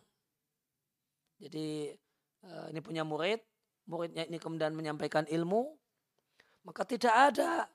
jadi 1.41 1.97
eh, 2.45 2.65
ini 2.69 2.79
punya 2.85 3.01
murid 3.01 3.41
muridnya 3.89 4.29
ini 4.29 4.37
kemudian 4.37 4.77
menyampaikan 4.77 5.25
ilmu 5.25 5.73
maka 6.61 6.85
tidak 6.85 7.13
ada 7.33 7.69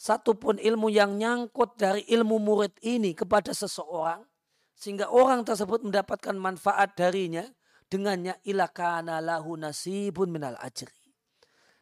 satupun 0.00 0.56
ilmu 0.56 0.88
yang 0.88 1.20
nyangkut 1.20 1.76
dari 1.76 2.08
ilmu 2.08 2.40
murid 2.40 2.72
ini 2.80 3.12
kepada 3.12 3.52
seseorang. 3.52 4.24
Sehingga 4.72 5.12
orang 5.12 5.44
tersebut 5.44 5.84
mendapatkan 5.84 6.32
manfaat 6.40 6.96
darinya 6.96 7.44
dengannya 7.90 8.38
ilakana 8.46 9.18
lahu 9.18 9.58
nasibun 9.58 10.30
minal 10.30 10.54
ajri. 10.62 10.94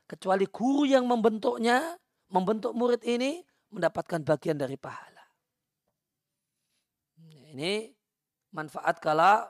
Kecuali 0.08 0.48
guru 0.48 0.88
yang 0.88 1.04
membentuknya, 1.04 2.00
membentuk 2.32 2.72
murid 2.72 3.04
ini 3.04 3.44
mendapatkan 3.68 4.24
bagian 4.24 4.56
dari 4.56 4.80
pahala. 4.80 5.20
Ini 7.52 7.92
manfaat 8.56 8.96
kala 9.04 9.44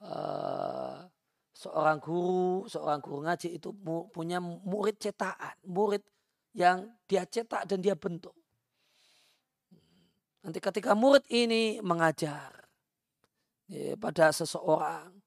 uh, 0.00 1.04
seorang 1.52 2.00
guru, 2.00 2.64
seorang 2.66 3.00
guru 3.04 3.28
ngaji 3.28 3.60
itu 3.60 3.68
punya 4.12 4.40
murid 4.40 4.96
cetakan, 4.96 5.56
murid 5.68 6.00
yang 6.56 6.88
dia 7.04 7.28
cetak 7.28 7.68
dan 7.68 7.84
dia 7.84 7.92
bentuk. 7.92 8.32
Nanti 10.42 10.58
ketika 10.58 10.96
murid 10.98 11.22
ini 11.30 11.78
mengajar 11.84 12.50
ya, 13.70 13.94
pada 13.94 14.34
seseorang, 14.34 15.21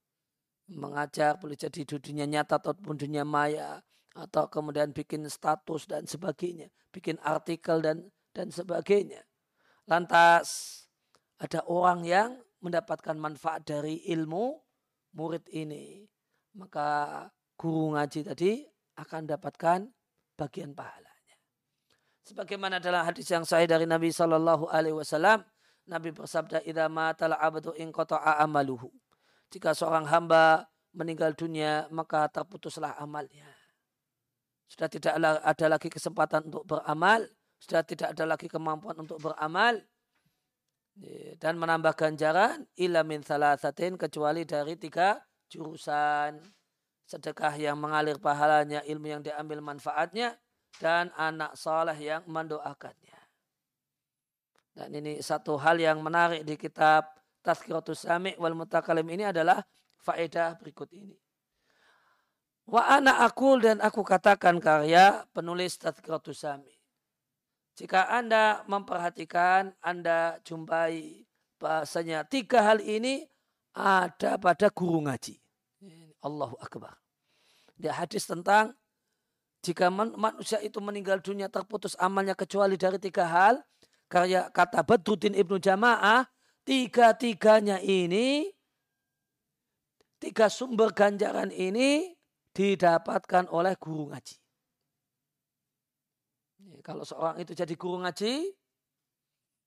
mengajar 0.69 1.37
boleh 1.37 1.57
jadi 1.57 1.85
di 1.85 1.97
dunia 1.97 2.25
nyata 2.25 2.57
ataupun 2.57 2.97
dunia 2.97 3.21
maya, 3.21 3.81
atau 4.15 4.47
kemudian 4.47 4.95
bikin 4.95 5.27
status 5.27 5.85
dan 5.85 6.07
sebagainya, 6.07 6.71
bikin 6.89 7.19
artikel 7.21 7.83
dan 7.83 8.09
dan 8.35 8.51
sebagainya. 8.51 9.23
Lantas 9.85 10.81
ada 11.37 11.61
orang 11.67 12.07
yang 12.07 12.29
mendapatkan 12.63 13.13
manfaat 13.15 13.67
dari 13.67 14.01
ilmu 14.09 14.57
murid 15.15 15.45
ini 15.53 16.09
maka 16.55 16.87
guru 17.59 17.95
ngaji 17.95 18.19
tadi 18.23 18.51
akan 18.95 19.27
dapatkan 19.27 19.79
bagian 20.39 20.71
pahalanya. 20.71 21.35
Sebagaimana 22.25 22.79
dalam 22.79 23.03
hadis 23.05 23.27
yang 23.29 23.43
sahih 23.43 23.67
dari 23.67 23.85
Nabi 23.85 24.09
Wasallam, 24.09 25.45
Nabi 25.85 26.09
bersabda, 26.09 26.65
"Idza 26.65 26.89
matal 26.89 27.37
abdu 27.37 27.75
in 27.77 27.93
amaluhu." 27.93 28.89
Jika 29.53 29.73
seorang 29.77 30.07
hamba 30.09 30.65
meninggal 30.95 31.35
dunia, 31.35 31.85
maka 31.91 32.27
terputuslah 32.31 32.95
amalnya. 32.97 33.47
Sudah 34.65 34.89
tidak 34.89 35.13
ada 35.21 35.65
lagi 35.69 35.89
kesempatan 35.91 36.49
untuk 36.49 36.65
beramal, 36.65 37.27
sudah 37.61 37.85
tidak 37.85 38.17
ada 38.17 38.25
lagi 38.25 38.47
kemampuan 38.49 38.97
untuk 38.97 39.21
beramal, 39.21 39.77
dan 41.37 41.59
menambah 41.59 41.93
ganjaran 41.93 42.63
ila 42.79 43.03
min 43.03 43.19
salasatin 43.19 43.99
kecuali 43.99 44.47
dari 44.47 44.79
tiga 44.79 45.19
jurusan 45.51 46.39
sedekah 47.05 47.53
yang 47.59 47.77
mengalir 47.77 48.17
pahalanya, 48.17 48.81
ilmu 48.81 49.07
yang 49.07 49.21
diambil 49.21 49.61
manfaatnya, 49.61 50.33
dan 50.81 51.13
anak 51.13 51.53
soleh 51.53 51.95
yang 51.95 52.25
mendoakannya. 52.25 53.19
Dan 54.75 54.91
ini 54.91 55.21
satu 55.23 55.55
hal 55.55 55.79
yang 55.79 56.01
menarik 56.03 56.43
di 56.43 56.59
kitab 56.59 57.07
Tazkiratus 57.45 58.09
Sami' 58.09 58.33
wal 58.41 58.57
Mutakalim 58.57 59.05
ini 59.13 59.29
adalah 59.29 59.61
faedah 60.01 60.57
berikut 60.57 60.89
ini. 60.97 61.13
Wa 62.65 62.97
ana 62.97 63.21
akul 63.21 63.61
dan 63.61 63.77
aku 63.77 64.01
katakan 64.01 64.57
karya 64.57 65.29
penulis 65.29 65.77
Tadkiratus 65.77 66.41
Sami. 66.41 66.73
Jika 67.77 68.09
Anda 68.09 68.65
memperhatikan, 68.65 69.77
Anda 69.85 70.41
jumpai 70.41 71.27
bahasanya 71.61 72.25
tiga 72.25 72.65
hal 72.65 72.81
ini 72.81 73.29
ada 73.75 74.41
pada 74.41 74.73
guru 74.73 75.05
ngaji. 75.05 75.37
Allahu 76.25 76.57
Akbar. 76.57 76.97
Dia 77.77 77.93
hadis 77.93 78.25
tentang 78.25 78.73
jika 79.61 79.91
manusia 79.93 80.57
itu 80.63 80.79
meninggal 80.81 81.21
dunia 81.21 81.51
terputus 81.51 81.93
amalnya 82.01 82.33
kecuali 82.33 82.79
dari 82.79 82.97
tiga 82.97 83.27
hal. 83.29 83.61
Karya 84.05 84.53
kata 84.53 84.85
Badruddin 84.85 85.33
Ibnu 85.33 85.57
Jamaah, 85.57 86.29
tiga-tiganya 86.65 87.77
ini, 87.79 88.49
tiga 90.17 90.49
sumber 90.49 90.91
ganjaran 90.91 91.53
ini 91.53 92.17
didapatkan 92.51 93.45
oleh 93.53 93.77
guru 93.77 94.09
ngaji. 94.09 94.37
Kalau 96.81 97.05
seorang 97.05 97.37
itu 97.41 97.53
jadi 97.53 97.73
guru 97.77 98.01
ngaji, 98.01 98.49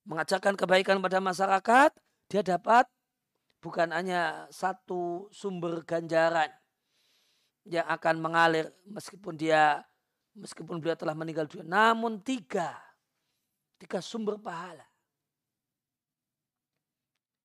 mengajarkan 0.03 0.59
kebaikan 0.59 0.99
pada 0.99 1.23
masyarakat, 1.23 1.91
dia 2.27 2.41
dapat 2.43 2.85
bukan 3.63 3.91
hanya 3.95 4.47
satu 4.51 5.31
sumber 5.31 5.83
ganjaran 5.87 6.51
yang 7.67 7.85
akan 7.85 8.17
mengalir 8.17 8.71
meskipun 8.87 9.35
dia 9.37 9.83
meskipun 10.33 10.79
beliau 10.79 10.97
telah 10.97 11.13
meninggal 11.13 11.45
dunia, 11.45 11.67
namun 11.67 12.23
tiga, 12.23 12.73
tiga 13.77 13.99
sumber 13.99 14.39
pahala. 14.39 14.88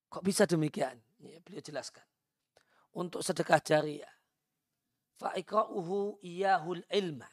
Kok 0.09 0.23
bisa 0.23 0.47
demikian? 0.47 0.97
Ya, 1.19 1.41
beliau 1.41 1.63
jelaskan. 1.63 2.05
Untuk 2.95 3.25
sedekah 3.25 3.59
jariah 3.59 4.15
fa'ikra'uhu 5.19 6.19
iyahul 6.23 6.83
ilma. 6.91 7.27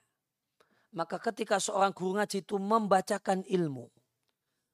Maka 0.92 1.16
ketika 1.18 1.56
seorang 1.56 1.90
guru 1.96 2.20
ngaji 2.20 2.44
itu 2.44 2.56
membacakan 2.60 3.42
ilmu. 3.48 3.88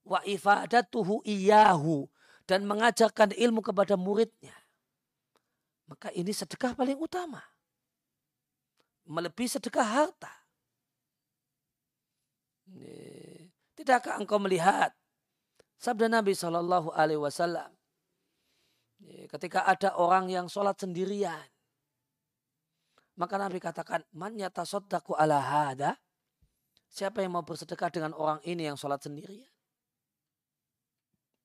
Wa 0.09 0.25
ifadatuhu 0.25 1.23
iyahu. 1.25 2.09
Dan 2.49 2.65
mengajarkan 2.65 3.37
ilmu 3.37 3.61
kepada 3.61 3.93
muridnya. 4.01 4.57
Maka 5.85 6.09
ini 6.17 6.33
sedekah 6.33 6.73
paling 6.73 6.97
utama. 6.97 7.45
Melebihi 9.05 9.49
sedekah 9.53 9.85
harta. 9.85 10.33
Tidakkah 13.77 14.21
engkau 14.21 14.37
melihat 14.43 14.93
sabda 15.81 16.11
Nabi 16.11 16.37
Shallallahu 16.37 16.93
Alaihi 16.93 17.21
Wasallam 17.21 17.78
ketika 19.05 19.65
ada 19.69 19.95
orang 19.95 20.27
yang 20.33 20.47
sholat 20.51 20.75
sendirian 20.79 21.47
maka 23.19 23.35
Nabi 23.35 23.59
katakan, 23.59 24.07
man 24.15 24.39
yatasodaku 24.39 25.19
ala 25.19 25.43
hada. 25.43 25.99
Siapa 26.89 27.21
yang 27.21 27.35
mau 27.35 27.43
bersedekah 27.45 27.91
dengan 27.91 28.15
orang 28.15 28.39
ini 28.47 28.71
yang 28.71 28.79
sholat 28.79 29.03
sendirian? 29.03 29.51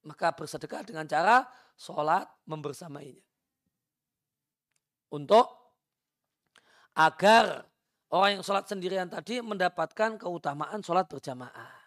Maka 0.05 0.31
bersedekah 0.37 0.85
dengan 0.85 1.09
cara 1.09 1.43
sholat 1.73 2.29
membersamainya. 2.45 3.25
Untuk 5.17 5.49
agar 6.93 7.65
orang 8.13 8.39
yang 8.39 8.43
sholat 8.45 8.69
sendirian 8.69 9.09
tadi 9.09 9.41
mendapatkan 9.41 10.21
keutamaan 10.21 10.85
sholat 10.85 11.09
berjamaah. 11.09 11.82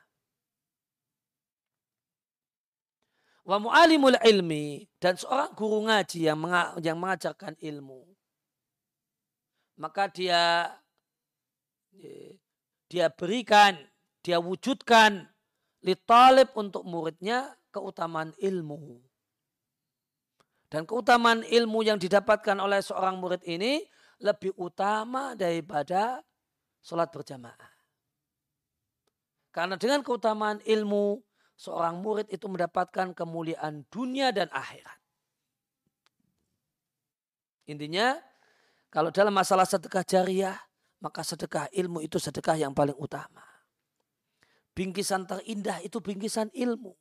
Wa 3.46 3.62
mu'alimul 3.62 4.18
ilmi 4.26 4.90
dan 4.98 5.14
seorang 5.14 5.54
guru 5.54 5.86
ngaji 5.86 6.26
yang, 6.26 6.42
mengajarkan 6.98 7.54
ilmu 7.62 8.16
maka 9.76 10.08
dia 10.08 10.72
dia 12.88 13.06
berikan, 13.12 13.76
dia 14.24 14.40
wujudkan 14.40 15.28
talib 16.04 16.50
untuk 16.58 16.82
muridnya 16.84 17.54
keutamaan 17.70 18.34
ilmu. 18.42 19.00
Dan 20.66 20.82
keutamaan 20.82 21.46
ilmu 21.46 21.86
yang 21.86 21.96
didapatkan 21.96 22.58
oleh 22.58 22.82
seorang 22.82 23.22
murid 23.22 23.40
ini 23.46 23.86
lebih 24.18 24.50
utama 24.58 25.38
daripada 25.38 26.20
sholat 26.82 27.06
berjamaah. 27.14 27.70
Karena 29.54 29.78
dengan 29.78 30.02
keutamaan 30.02 30.58
ilmu, 30.66 31.22
seorang 31.56 32.04
murid 32.04 32.28
itu 32.28 32.44
mendapatkan 32.46 33.16
kemuliaan 33.16 33.88
dunia 33.88 34.30
dan 34.30 34.52
akhirat. 34.52 35.00
Intinya, 37.66 38.14
kalau 38.92 39.10
dalam 39.10 39.34
masalah 39.34 39.66
sedekah 39.66 40.06
jariah, 40.06 40.56
maka 41.02 41.24
sedekah 41.26 41.66
ilmu 41.72 42.04
itu 42.04 42.20
sedekah 42.20 42.54
yang 42.54 42.76
paling 42.76 42.94
utama. 42.94 43.42
Bingkisan 44.76 45.24
terindah 45.24 45.80
itu 45.80 45.98
bingkisan 45.98 46.52
ilmu. 46.52 46.92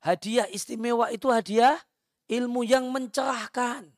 Hadiah 0.00 0.48
istimewa 0.48 1.12
itu 1.12 1.28
hadiah 1.28 1.76
ilmu 2.32 2.64
yang 2.64 2.88
mencerahkan. 2.88 3.92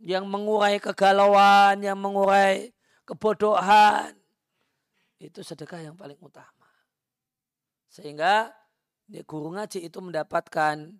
Yang 0.00 0.24
mengurai 0.28 0.76
kegalauan, 0.80 1.80
yang 1.80 1.96
mengurai 1.96 2.72
kebodohan. 3.08 4.19
Itu 5.20 5.44
sedekah 5.44 5.84
yang 5.84 5.96
paling 6.00 6.16
utama. 6.16 6.66
Sehingga 7.92 8.48
guru 9.28 9.52
ngaji 9.52 9.84
itu 9.84 10.00
mendapatkan 10.00 10.96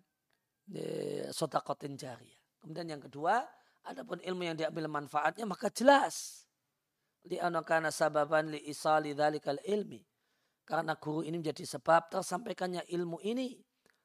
sotakotin 1.33 1.97
jariah. 1.97 2.37
Kemudian 2.61 2.85
yang 2.85 3.01
kedua, 3.01 3.41
adapun 3.81 4.21
ilmu 4.21 4.45
yang 4.45 4.53
diambil 4.53 4.85
manfaatnya 4.85 5.49
maka 5.49 5.73
jelas. 5.73 6.45
Li 7.25 7.41
anakana 7.41 7.89
sababan 7.89 8.53
li 8.53 8.61
isali 8.69 9.17
dhalikal 9.17 9.57
ilmi. 9.65 10.05
Karena 10.61 10.93
guru 10.93 11.25
ini 11.25 11.41
menjadi 11.41 11.65
sebab 11.65 12.13
tersampaikannya 12.13 12.85
ilmu 12.93 13.17
ini 13.25 13.57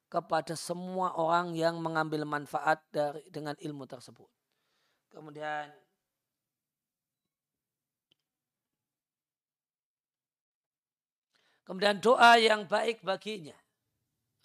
kepada 0.09 0.57
semua 0.57 1.13
orang 1.21 1.53
yang 1.53 1.77
mengambil 1.85 2.25
manfaat 2.25 2.81
dari 2.89 3.21
dengan 3.29 3.53
ilmu 3.61 3.85
tersebut. 3.85 4.31
Kemudian 5.13 5.69
Kemudian 11.67 11.99
doa 11.99 12.39
yang 12.39 12.63
baik 12.71 13.03
baginya. 13.03 13.59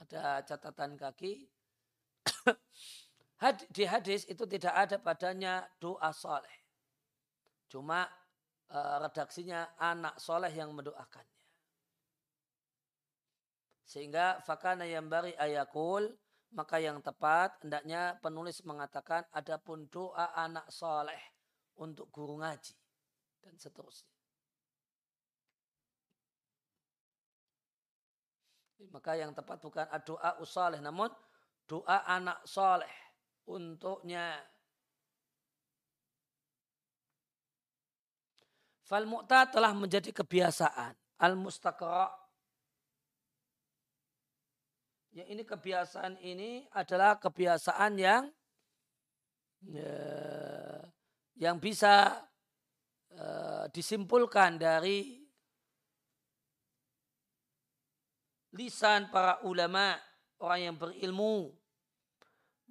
Ada 0.02 0.42
catatan 0.42 0.98
kaki 0.98 1.46
di 3.78 3.86
hadis 3.86 4.26
itu 4.26 4.42
tidak 4.50 4.74
ada 4.74 4.98
padanya 4.98 5.62
doa 5.78 6.10
soleh. 6.10 6.58
Cuma 7.70 8.10
uh, 8.74 8.98
redaksinya 9.06 9.78
anak 9.78 10.18
soleh 10.18 10.50
yang 10.50 10.74
mendoakannya. 10.74 11.42
Sehingga 13.86 14.42
fakana 14.42 14.90
yang 14.90 15.06
bari 15.06 15.38
ayakul 15.38 16.10
maka 16.52 16.82
yang 16.84 17.00
tepat 17.00 17.64
hendaknya 17.64 18.20
penulis 18.20 18.60
mengatakan 18.68 19.24
adapun 19.32 19.88
doa 19.88 20.36
anak 20.36 20.68
soleh 20.68 21.20
untuk 21.80 22.12
guru 22.12 22.42
ngaji 22.42 22.76
dan 23.46 23.56
seterusnya. 23.56 24.21
Maka 28.90 29.14
yang 29.14 29.36
tepat 29.38 29.62
bukan 29.62 29.86
doa 30.02 30.42
usaleh 30.42 30.82
namun 30.82 31.14
doa 31.70 32.02
anak 32.10 32.42
soleh 32.50 32.90
untuknya. 33.46 34.42
Fal 38.82 39.08
mu'ta 39.08 39.48
telah 39.48 39.72
menjadi 39.72 40.12
kebiasaan. 40.12 40.98
Al 41.22 41.38
mustaqra. 41.38 42.12
Ya, 45.12 45.28
ini 45.28 45.44
kebiasaan 45.44 46.20
ini 46.24 46.68
adalah 46.72 47.20
kebiasaan 47.20 48.00
yang 48.00 48.32
ya, 49.68 49.96
yang 51.36 51.60
bisa 51.60 52.16
uh, 53.16 53.68
disimpulkan 53.76 54.56
dari 54.56 55.21
lisan 58.52 59.08
para 59.12 59.40
ulama, 59.48 59.96
orang 60.40 60.72
yang 60.72 60.76
berilmu 60.76 61.52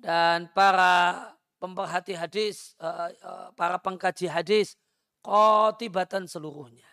dan 0.00 0.48
para 0.52 1.28
pemerhati 1.60 2.16
hadis, 2.16 2.72
eh, 2.80 3.12
eh, 3.12 3.48
para 3.52 3.76
pengkaji 3.76 4.28
hadis, 4.28 4.76
kotibatan 5.20 6.24
seluruhnya. 6.24 6.88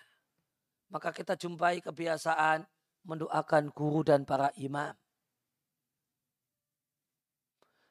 Maka 0.91 1.11
kita 1.11 1.35
jumpai 1.39 1.79
kebiasaan 1.83 2.67
mendoakan 3.07 3.71
guru 3.71 4.03
dan 4.03 4.27
para 4.27 4.51
imam. 4.59 4.91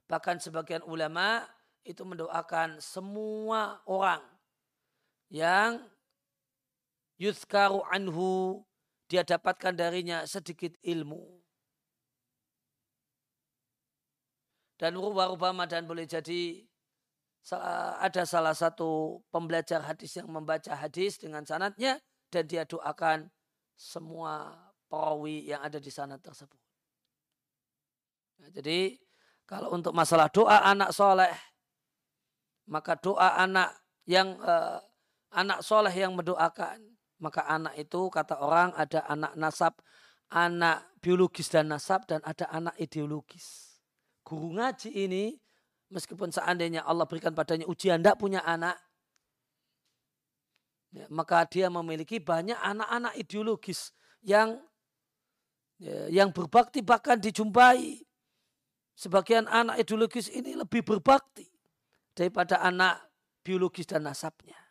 Bahkan 0.06 0.38
sebagian 0.38 0.84
ulama 0.86 1.42
itu 1.82 2.04
mendoakan 2.04 2.78
semua 2.78 3.80
orang 3.88 4.22
yang 5.32 5.82
yuskaru 7.18 7.82
anhu 7.90 8.62
dia 9.06 9.22
dapatkan 9.22 9.74
darinya 9.74 10.26
sedikit 10.26 10.74
ilmu. 10.82 11.42
Dan 14.76 14.98
warubama 15.00 15.64
dan 15.64 15.88
boleh 15.88 16.04
jadi 16.04 16.66
ada 18.02 18.26
salah 18.26 18.52
satu 18.52 19.22
pembelajar 19.30 19.80
hadis 19.86 20.18
yang 20.18 20.28
membaca 20.28 20.74
hadis 20.74 21.16
dengan 21.16 21.46
sanatnya 21.46 22.02
dan 22.28 22.44
dia 22.44 22.66
doakan 22.66 23.30
semua 23.78 24.50
perawi 24.90 25.46
yang 25.46 25.62
ada 25.62 25.78
di 25.78 25.88
sana 25.88 26.18
tersebut. 26.18 26.58
Nah, 28.42 28.50
jadi 28.50 28.98
kalau 29.46 29.70
untuk 29.72 29.94
masalah 29.94 30.26
doa 30.26 30.66
anak 30.66 30.90
soleh, 30.90 31.30
maka 32.66 32.98
doa 32.98 33.38
anak 33.38 33.70
yang 34.10 34.34
uh, 34.42 34.82
anak 35.30 35.62
soleh 35.62 35.94
yang 35.94 36.18
mendoakan, 36.18 36.95
maka 37.18 37.48
anak 37.48 37.74
itu 37.80 38.12
kata 38.12 38.36
orang 38.40 38.76
ada 38.76 39.04
anak 39.08 39.32
nasab, 39.36 39.74
anak 40.32 40.84
biologis 41.00 41.48
dan 41.48 41.72
nasab 41.72 42.04
dan 42.04 42.20
ada 42.26 42.48
anak 42.52 42.76
ideologis. 42.76 43.78
Guru 44.26 44.58
ngaji 44.58 44.90
ini 44.90 45.38
meskipun 45.88 46.34
seandainya 46.34 46.82
Allah 46.82 47.06
berikan 47.06 47.32
padanya 47.32 47.64
ujian 47.70 48.02
tidak 48.02 48.18
punya 48.18 48.42
anak, 48.42 48.74
ya, 50.90 51.06
maka 51.14 51.46
dia 51.46 51.70
memiliki 51.70 52.18
banyak 52.18 52.58
anak-anak 52.58 53.14
ideologis 53.14 53.94
yang 54.26 54.58
ya, 55.78 56.10
yang 56.10 56.34
berbakti 56.34 56.82
bahkan 56.82 57.22
dijumpai 57.22 58.02
sebagian 58.98 59.46
anak 59.46 59.78
ideologis 59.78 60.26
ini 60.32 60.58
lebih 60.58 60.82
berbakti 60.82 61.46
daripada 62.16 62.58
anak 62.64 62.98
biologis 63.46 63.86
dan 63.86 64.10
nasabnya. 64.10 64.65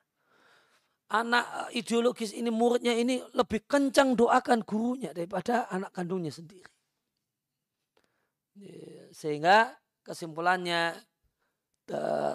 Anak 1.06 1.70
ideologis 1.78 2.34
ini 2.34 2.50
muridnya 2.50 2.98
ini 2.98 3.22
lebih 3.38 3.70
kencang 3.70 4.18
doakan 4.18 4.66
gurunya 4.66 5.14
daripada 5.14 5.70
anak 5.70 5.94
kandungnya 5.94 6.34
sendiri. 6.34 6.66
Ya, 8.58 9.06
sehingga 9.14 9.78
kesimpulannya 10.02 10.98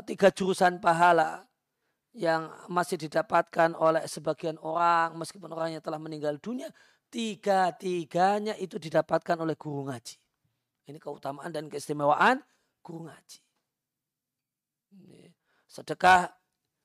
tiga 0.07 0.29
jurusan 0.31 0.79
pahala 0.79 1.43
yang 2.15 2.51
masih 2.71 2.95
didapatkan 2.99 3.75
oleh 3.75 4.07
sebagian 4.07 4.59
orang 4.63 5.19
meskipun 5.19 5.51
orangnya 5.51 5.83
telah 5.83 5.99
meninggal 5.99 6.39
dunia 6.39 6.71
tiga-tiganya 7.11 8.55
itu 8.55 8.79
didapatkan 8.79 9.35
oleh 9.35 9.59
guru 9.59 9.91
ngaji. 9.91 10.15
Ini 10.87 10.99
keutamaan 11.03 11.51
dan 11.51 11.67
keistimewaan 11.67 12.39
guru 12.87 13.11
ngaji. 13.11 13.39
Sedekah 15.67 16.31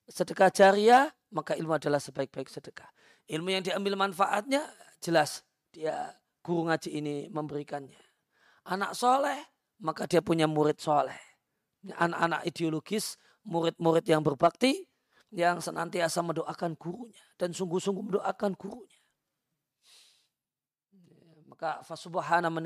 sedekah 0.09 0.49
jariah 0.53 1.09
maka 1.33 1.57
ilmu 1.57 1.75
adalah 1.75 1.99
sebaik-baik 1.99 2.47
sedekah. 2.47 2.87
Ilmu 3.25 3.49
yang 3.49 3.63
diambil 3.65 3.97
manfaatnya 3.97 4.63
jelas 5.01 5.43
dia 5.73 6.13
guru 6.45 6.69
ngaji 6.69 6.89
ini 6.93 7.15
memberikannya. 7.33 7.99
Anak 8.69 8.93
soleh 8.95 9.37
maka 9.81 10.07
dia 10.07 10.23
punya 10.23 10.47
murid 10.47 10.79
soleh. 10.79 11.17
Anak-anak 11.85 12.47
ideologis, 12.49 13.19
murid-murid 13.45 14.05
yang 14.09 14.25
berbakti, 14.25 14.89
yang 15.29 15.61
senantiasa 15.61 16.25
mendoakan 16.25 16.73
gurunya. 16.79 17.21
Dan 17.37 17.53
sungguh-sungguh 17.53 18.03
mendoakan 18.09 18.57
gurunya. 18.57 19.01
Maka 21.45 21.85
fasubhana 21.85 22.49
man 22.49 22.65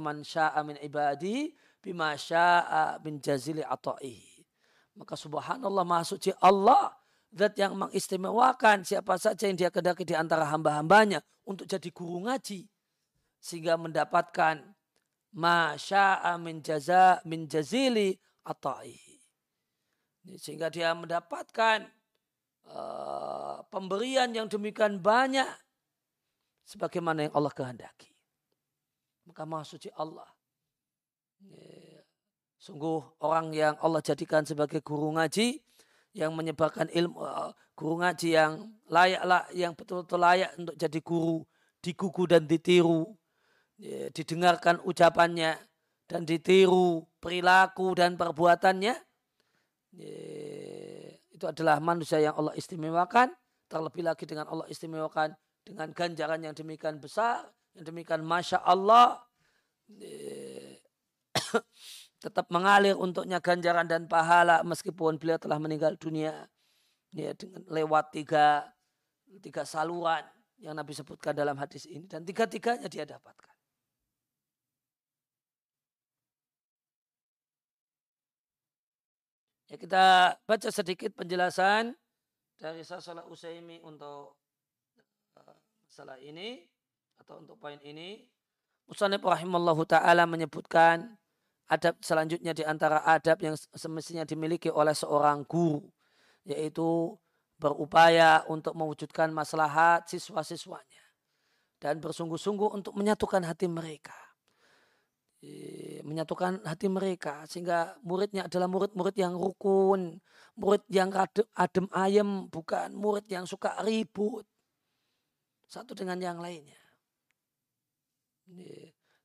man 0.00 0.18
sya'a 0.22 0.60
min 0.62 0.78
ibadi 0.78 1.50
bima 1.82 2.14
sya'a 2.14 3.02
min 3.02 3.18
jazili 3.18 3.66
ata'ihi. 3.66 4.29
Maka 5.00 5.16
subhanallah 5.16 5.84
maha 5.88 6.04
suci 6.04 6.28
Allah 6.44 6.92
Zat 7.30 7.54
yang 7.54 7.78
mengistimewakan 7.78 8.82
siapa 8.82 9.14
saja 9.14 9.46
yang 9.46 9.54
dia 9.54 9.70
kedaki 9.70 10.02
di 10.02 10.18
antara 10.18 10.50
hamba-hambanya 10.50 11.22
untuk 11.46 11.62
jadi 11.62 11.86
guru 11.94 12.26
ngaji. 12.26 12.66
Sehingga 13.38 13.78
mendapatkan 13.78 14.58
masya'a 15.30 16.34
min 16.42 16.58
jaza 16.58 17.22
min 17.22 17.46
jazili 17.46 18.18
ata'ihi. 18.42 19.16
Sehingga 20.42 20.74
dia 20.74 20.90
mendapatkan 20.90 21.86
uh, 22.66 23.62
pemberian 23.70 24.34
yang 24.34 24.50
demikian 24.50 24.98
banyak 24.98 25.46
sebagaimana 26.66 27.30
yang 27.30 27.34
Allah 27.38 27.54
kehendaki. 27.54 28.10
Maka 29.22 29.46
maha 29.46 29.62
suci 29.62 29.86
Allah. 29.94 30.26
Sungguh 32.60 33.00
orang 33.24 33.56
yang 33.56 33.72
Allah 33.80 34.04
jadikan 34.04 34.44
sebagai 34.44 34.84
guru 34.84 35.16
ngaji 35.16 35.64
yang 36.12 36.36
menyebarkan 36.36 36.92
ilmu 36.92 37.16
uh, 37.16 37.56
guru 37.72 38.04
ngaji 38.04 38.36
yang 38.36 38.68
layak 38.92 39.24
yang 39.56 39.72
betul-betul 39.72 40.20
layak 40.20 40.52
untuk 40.60 40.76
jadi 40.76 41.00
guru 41.00 41.40
digugu 41.80 42.28
dan 42.28 42.44
ditiru. 42.44 43.16
Ya, 43.80 44.12
didengarkan 44.12 44.84
ucapannya 44.84 45.56
dan 46.04 46.28
ditiru 46.28 47.08
perilaku 47.16 47.96
dan 47.96 48.20
perbuatannya. 48.20 48.92
Ya, 49.96 50.16
itu 51.32 51.44
adalah 51.48 51.80
manusia 51.80 52.20
yang 52.20 52.36
Allah 52.36 52.52
istimewakan 52.60 53.32
terlebih 53.72 54.04
lagi 54.04 54.28
dengan 54.28 54.52
Allah 54.52 54.68
istimewakan 54.68 55.32
dengan 55.64 55.96
ganjaran 55.96 56.44
yang 56.44 56.52
demikian 56.52 57.00
besar 57.00 57.48
yang 57.72 57.88
demikian 57.88 58.20
masya 58.20 58.60
Allah. 58.60 59.24
Ya, 59.88 60.76
tetap 62.20 62.52
mengalir 62.52 62.92
untuknya 62.94 63.40
ganjaran 63.40 63.88
dan 63.88 64.04
pahala 64.04 64.60
meskipun 64.60 65.16
beliau 65.16 65.40
telah 65.40 65.56
meninggal 65.56 65.96
dunia 65.96 66.46
ya 67.16 67.32
dengan 67.32 67.64
lewat 67.72 68.12
tiga 68.12 68.68
tiga 69.40 69.64
saluran 69.64 70.22
yang 70.60 70.76
Nabi 70.76 70.92
sebutkan 70.92 71.32
dalam 71.32 71.56
hadis 71.56 71.88
ini 71.88 72.04
dan 72.04 72.20
tiga-tiganya 72.22 72.86
dia 72.92 73.08
dapatkan. 73.08 73.48
Ya 79.70 79.78
kita 79.78 80.04
baca 80.34 80.68
sedikit 80.74 81.14
penjelasan 81.14 81.94
dari 82.58 82.82
Sasalah 82.82 83.22
Usaimi 83.30 83.78
untuk 83.86 84.34
uh, 85.38 85.56
masalah 85.86 86.18
ini 86.18 86.58
atau 87.22 87.38
untuk 87.38 87.56
poin 87.56 87.78
ini. 87.86 88.26
Musanib 88.90 89.22
rahimallahu 89.22 89.86
taala 89.86 90.26
menyebutkan 90.26 91.14
adab 91.70 91.94
selanjutnya 92.02 92.52
di 92.52 92.66
antara 92.66 93.06
adab 93.06 93.38
yang 93.40 93.54
semestinya 93.54 94.26
dimiliki 94.26 94.68
oleh 94.68 94.92
seorang 94.92 95.46
guru 95.46 95.86
yaitu 96.42 97.14
berupaya 97.60 98.42
untuk 98.50 98.74
mewujudkan 98.74 99.30
maslahat 99.30 100.08
siswa-siswanya 100.10 101.04
dan 101.78 102.02
bersungguh-sungguh 102.02 102.74
untuk 102.74 102.98
menyatukan 102.98 103.46
hati 103.46 103.70
mereka 103.70 104.16
menyatukan 106.04 106.60
hati 106.68 106.92
mereka 106.92 107.48
sehingga 107.48 107.96
muridnya 108.04 108.44
adalah 108.44 108.68
murid-murid 108.68 109.16
yang 109.16 109.32
rukun, 109.32 110.20
murid 110.60 110.84
yang 110.92 111.08
adem 111.56 111.88
ayem, 111.96 112.44
bukan 112.52 112.92
murid 112.92 113.24
yang 113.32 113.48
suka 113.48 113.80
ribut 113.80 114.44
satu 115.64 115.96
dengan 115.96 116.20
yang 116.20 116.38
lainnya. 116.44 116.76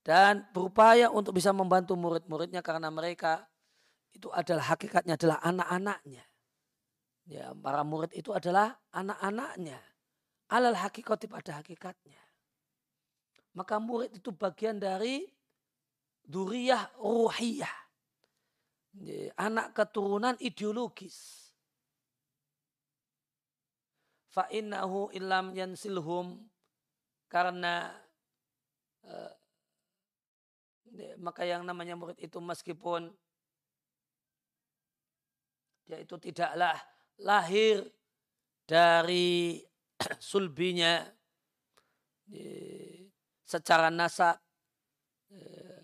Dan 0.06 0.46
berupaya 0.54 1.10
untuk 1.10 1.34
bisa 1.34 1.50
membantu 1.50 1.98
murid-muridnya 1.98 2.62
karena 2.62 2.94
mereka 2.94 3.50
itu 4.14 4.30
adalah 4.30 4.78
hakikatnya 4.78 5.18
adalah 5.18 5.42
anak-anaknya. 5.42 6.22
Ya, 7.26 7.58
para 7.58 7.82
murid 7.82 8.14
itu 8.14 8.30
adalah 8.30 8.78
anak-anaknya. 8.94 9.82
Alal 10.54 10.78
hakikat 10.78 11.26
pada 11.26 11.58
hakikatnya. 11.58 12.22
Maka 13.58 13.82
murid 13.82 14.14
itu 14.14 14.30
bagian 14.30 14.78
dari 14.78 15.26
duriyah 16.22 17.02
ruhiyah. 17.02 17.76
Anak 19.42 19.74
keturunan 19.74 20.38
ideologis. 20.38 21.50
Fa'innahu 24.30 25.10
illam 25.18 25.58
yansilhum. 25.58 26.46
Karena 27.26 27.90
uh, 29.02 29.34
maka 31.20 31.44
yang 31.44 31.64
namanya 31.68 31.98
murid 31.98 32.18
itu 32.20 32.40
meskipun 32.40 33.12
dia 35.86 36.02
itu 36.02 36.16
tidaklah 36.18 36.76
lahir 37.22 37.86
dari 38.66 39.62
sulbinya 40.20 41.06
secara 43.46 43.94
nasab 43.94 44.42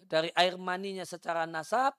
dari 0.09 0.33
air 0.33 0.57
maninya 0.57 1.05
secara 1.05 1.45
nasab 1.45 1.93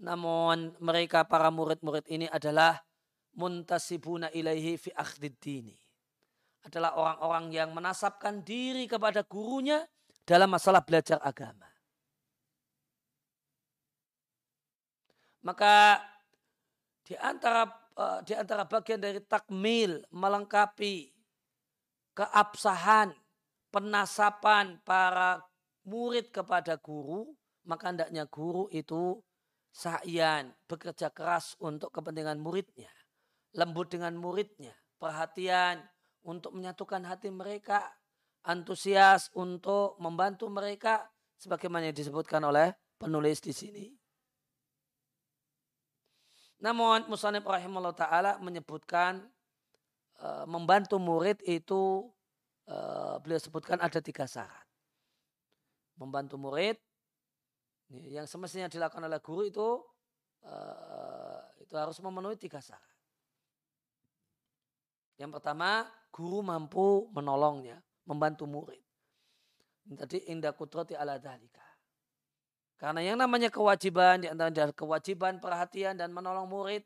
namun 0.00 0.76
mereka 0.80 1.24
para 1.24 1.48
murid-murid 1.48 2.08
ini 2.08 2.26
adalah 2.28 2.76
muntasibuna 3.36 4.28
ilaihi 4.32 4.76
fi 4.76 4.92
dini 5.40 5.76
adalah 6.66 6.92
orang-orang 6.96 7.46
yang 7.56 7.70
menasabkan 7.72 8.44
diri 8.44 8.84
kepada 8.84 9.24
gurunya 9.24 9.80
dalam 10.28 10.52
masalah 10.52 10.84
belajar 10.84 11.16
agama. 11.24 11.69
Maka 15.42 16.02
di 17.04 17.16
antara 17.16 17.64
eh, 17.96 18.20
di 18.24 18.34
antara 18.36 18.64
bagian 18.68 19.00
dari 19.00 19.20
takmil 19.24 20.04
melengkapi 20.12 21.10
keabsahan 22.14 23.14
penasapan 23.70 24.82
para 24.82 25.40
murid 25.86 26.28
kepada 26.34 26.76
guru 26.76 27.30
maka 27.64 27.92
hendaknya 27.92 28.24
guru 28.26 28.66
itu 28.72 29.20
sa'yan, 29.70 30.50
bekerja 30.66 31.14
keras 31.14 31.54
untuk 31.62 31.94
kepentingan 31.94 32.42
muridnya, 32.42 32.90
lembut 33.54 33.92
dengan 33.92 34.16
muridnya, 34.18 34.74
perhatian 34.98 35.78
untuk 36.26 36.56
menyatukan 36.56 37.06
hati 37.06 37.30
mereka, 37.30 37.84
antusias 38.42 39.30
untuk 39.36 39.94
membantu 40.02 40.50
mereka 40.50 41.06
sebagaimana 41.38 41.92
yang 41.92 41.96
disebutkan 41.96 42.42
oleh 42.42 42.74
penulis 42.98 43.38
di 43.38 43.54
sini. 43.54 43.99
Namun 46.60 47.08
Musanib 47.08 47.48
rahimahullah 47.48 47.96
ta'ala 47.96 48.32
menyebutkan 48.36 49.24
e, 50.20 50.28
membantu 50.44 51.00
murid 51.00 51.40
itu 51.48 52.04
e, 52.68 52.76
beliau 53.24 53.40
sebutkan 53.40 53.80
ada 53.80 53.96
tiga 54.04 54.28
syarat. 54.28 54.68
Membantu 55.96 56.36
murid 56.36 56.76
yang 58.12 58.28
semestinya 58.28 58.68
dilakukan 58.68 59.08
oleh 59.08 59.20
guru 59.24 59.42
itu 59.48 59.68
e, 60.44 60.56
itu 61.64 61.74
harus 61.80 61.96
memenuhi 62.04 62.36
tiga 62.36 62.60
syarat. 62.60 62.96
Yang 65.16 65.40
pertama, 65.40 65.88
guru 66.12 66.44
mampu 66.44 67.08
menolongnya, 67.12 67.80
membantu 68.04 68.44
murid. 68.44 68.84
Tadi 69.96 70.28
indah 70.28 70.52
kudrati 70.52 70.92
ala 70.92 71.16
dalika. 71.16 71.69
Karena 72.80 73.04
yang 73.04 73.20
namanya 73.20 73.52
kewajiban, 73.52 74.24
di 74.24 74.28
antara 74.32 74.72
kewajiban 74.72 75.36
perhatian 75.36 76.00
dan 76.00 76.16
menolong 76.16 76.48
murid, 76.48 76.80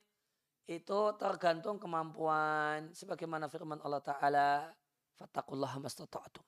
itu 0.67 1.01
tergantung 1.23 1.79
kemampuan. 1.79 2.91
Sebagaimana 2.91 3.47
firman 3.47 3.79
Allah 3.79 4.03
Ta'ala, 4.03 4.75
Fattakullah 5.15 5.79
mastata'atum. 5.79 6.43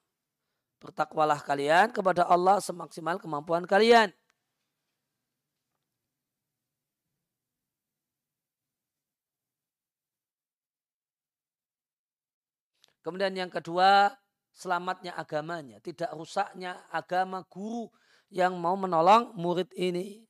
Bertakwalah 0.82 1.38
kalian 1.46 1.94
kepada 1.94 2.26
Allah 2.26 2.58
semaksimal 2.58 3.22
kemampuan 3.22 3.62
kalian. 3.62 4.10
Kemudian 13.06 13.30
yang 13.38 13.54
kedua, 13.54 14.10
selamatnya 14.50 15.14
agamanya. 15.14 15.78
Tidak 15.78 16.10
rusaknya 16.18 16.74
agama 16.90 17.46
guru 17.46 17.86
yang 18.30 18.58
mau 18.58 18.74
menolong 18.74 19.34
murid 19.38 19.70
ini. 19.76 20.26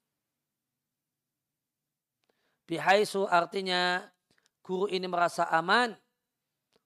Bihaisu 2.66 3.30
artinya 3.30 4.02
guru 4.60 4.90
ini 4.90 5.06
merasa 5.06 5.46
aman 5.54 5.94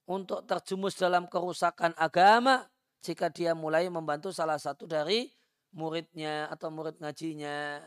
untuk 0.04 0.44
terjumus 0.44 0.98
dalam 1.00 1.24
kerusakan 1.24 1.96
agama 1.96 2.68
jika 3.00 3.32
dia 3.32 3.56
mulai 3.56 3.88
membantu 3.88 4.28
salah 4.28 4.60
satu 4.60 4.84
dari 4.84 5.32
muridnya 5.72 6.52
atau 6.52 6.68
murid 6.68 7.00
ngajinya. 7.00 7.80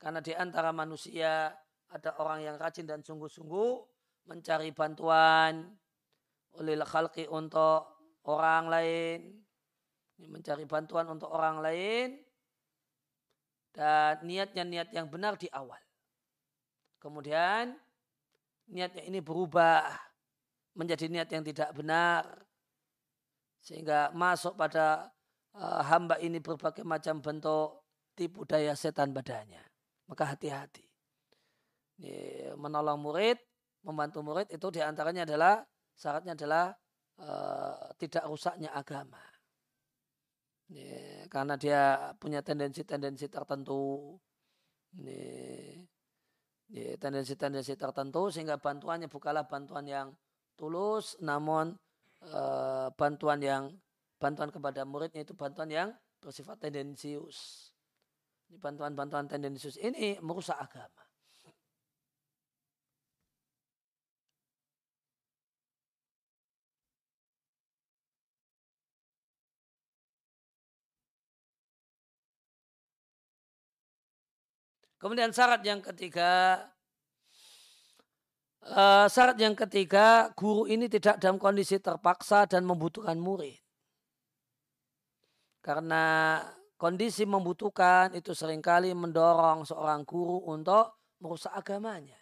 Karena 0.00 0.24
di 0.24 0.32
antara 0.32 0.72
manusia 0.72 1.52
ada 1.92 2.10
orang 2.16 2.40
yang 2.42 2.56
rajin 2.56 2.88
dan 2.88 3.04
sungguh-sungguh 3.04 3.72
mencari 4.24 4.72
bantuan 4.72 5.68
oleh 6.56 6.80
khalqi 6.80 7.28
untuk 7.28 7.84
orang 8.24 8.72
lain 8.72 9.43
mencari 10.18 10.62
bantuan 10.64 11.10
untuk 11.10 11.30
orang 11.30 11.58
lain 11.58 12.08
dan 13.74 14.22
niatnya 14.22 14.62
niat 14.62 14.88
yang 14.94 15.10
benar 15.10 15.34
di 15.34 15.50
awal. 15.50 15.80
Kemudian 17.02 17.74
niatnya 18.70 19.02
ini 19.04 19.18
berubah 19.18 19.90
menjadi 20.78 21.10
niat 21.10 21.28
yang 21.34 21.44
tidak 21.44 21.70
benar 21.74 22.24
sehingga 23.58 24.14
masuk 24.14 24.54
pada 24.54 25.10
uh, 25.56 25.82
hamba 25.88 26.20
ini 26.22 26.38
berbagai 26.38 26.86
macam 26.86 27.18
bentuk 27.18 27.82
tipu 28.14 28.46
daya 28.46 28.78
setan 28.78 29.10
badannya. 29.10 29.62
Maka 30.06 30.36
hati-hati. 30.36 30.84
Menolong 32.60 33.00
murid, 33.00 33.40
membantu 33.86 34.20
murid 34.20 34.50
itu 34.52 34.66
di 34.68 34.84
antaranya 34.84 35.24
adalah 35.24 35.64
syaratnya 35.96 36.36
adalah 36.36 36.74
uh, 37.22 37.88
tidak 37.96 38.28
rusaknya 38.28 38.68
agama. 38.74 39.33
Ya, 40.72 41.28
karena 41.28 41.54
dia 41.60 41.82
punya 42.16 42.40
tendensi-tendensi 42.40 43.28
tertentu. 43.28 44.16
Ya, 46.72 46.96
tendensi-tendensi 46.96 47.76
tertentu 47.76 48.32
sehingga 48.32 48.56
bantuannya 48.56 49.12
bukanlah 49.12 49.44
bantuan 49.44 49.84
yang 49.84 50.08
tulus 50.56 51.18
namun 51.20 51.76
e, 52.24 52.42
bantuan 52.96 53.38
yang 53.44 53.68
bantuan 54.16 54.48
kepada 54.48 54.88
muridnya 54.88 55.28
itu 55.28 55.36
bantuan 55.36 55.68
yang 55.68 55.88
bersifat 56.24 56.56
tendensius. 56.64 57.70
Bantuan-bantuan 58.48 59.28
tendensius 59.28 59.76
ini 59.76 60.16
merusak 60.24 60.56
agama. 60.56 61.03
Kemudian 75.04 75.36
syarat 75.36 75.60
yang 75.60 75.84
ketiga, 75.84 76.64
uh, 78.64 79.04
syarat 79.04 79.36
yang 79.36 79.52
ketiga, 79.52 80.32
guru 80.32 80.64
ini 80.64 80.88
tidak 80.88 81.20
dalam 81.20 81.36
kondisi 81.36 81.76
terpaksa 81.76 82.48
dan 82.48 82.64
membutuhkan 82.64 83.20
murid. 83.20 83.60
Karena 85.60 86.40
kondisi 86.80 87.28
membutuhkan 87.28 88.16
itu 88.16 88.32
sering 88.32 88.64
kali 88.64 88.96
mendorong 88.96 89.68
seorang 89.68 90.08
guru 90.08 90.40
untuk 90.48 90.96
merusak 91.20 91.52
agamanya. 91.52 92.16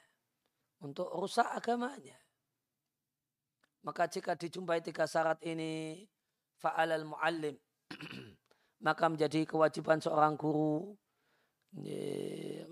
Untuk 0.83 1.07
rusak 1.15 1.47
agamanya. 1.55 2.19
Maka 3.87 4.11
jika 4.11 4.35
dijumpai 4.35 4.83
tiga 4.83 5.07
syarat 5.07 5.39
ini, 5.47 6.03
fa'alal 6.59 7.07
mu'allim. 7.07 7.55
maka 8.83 9.07
menjadi 9.07 9.47
kewajiban 9.47 10.03
seorang 10.03 10.35
guru 10.35 10.99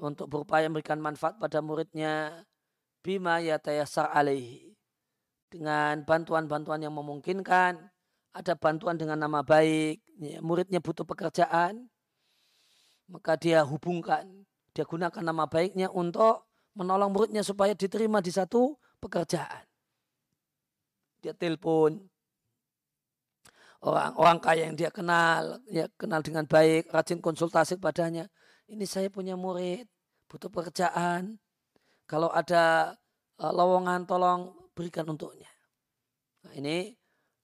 untuk 0.01 0.29
berupaya 0.29 0.69
memberikan 0.69 1.01
manfaat 1.01 1.41
pada 1.41 1.65
muridnya 1.65 2.45
bima 3.01 3.41
yatayassar 3.41 4.13
alaihi. 4.13 4.77
Dengan 5.51 6.07
bantuan-bantuan 6.07 6.79
yang 6.79 6.95
memungkinkan 6.95 7.75
ada 8.31 8.55
bantuan 8.55 8.95
dengan 8.95 9.19
nama 9.19 9.43
baik 9.43 9.99
muridnya 10.39 10.79
butuh 10.79 11.03
pekerjaan 11.03 11.91
maka 13.11 13.35
dia 13.35 13.67
hubungkan. 13.67 14.47
Dia 14.71 14.87
gunakan 14.87 15.19
nama 15.19 15.51
baiknya 15.51 15.91
untuk 15.91 16.47
menolong 16.79 17.11
muridnya 17.11 17.43
supaya 17.43 17.75
diterima 17.75 18.23
di 18.23 18.31
satu 18.31 18.79
pekerjaan. 19.03 19.67
Dia 21.21 21.35
telepon. 21.35 21.99
Orang-orang 23.83 24.39
kaya 24.39 24.63
yang 24.71 24.77
dia 24.79 24.93
kenal 24.93 25.59
ya 25.67 25.89
kenal 25.97 26.21
dengan 26.23 26.45
baik 26.45 26.93
rajin 26.93 27.19
konsultasi 27.19 27.81
padanya 27.81 28.29
ini 28.71 28.87
saya 28.87 29.11
punya 29.11 29.35
murid, 29.35 29.85
butuh 30.31 30.47
pekerjaan. 30.47 31.37
Kalau 32.07 32.31
ada 32.31 32.95
uh, 33.43 33.53
lowongan 33.53 34.07
tolong 34.07 34.55
berikan 34.75 35.07
untuknya. 35.11 35.51
Nah, 36.47 36.55
ini 36.55 36.95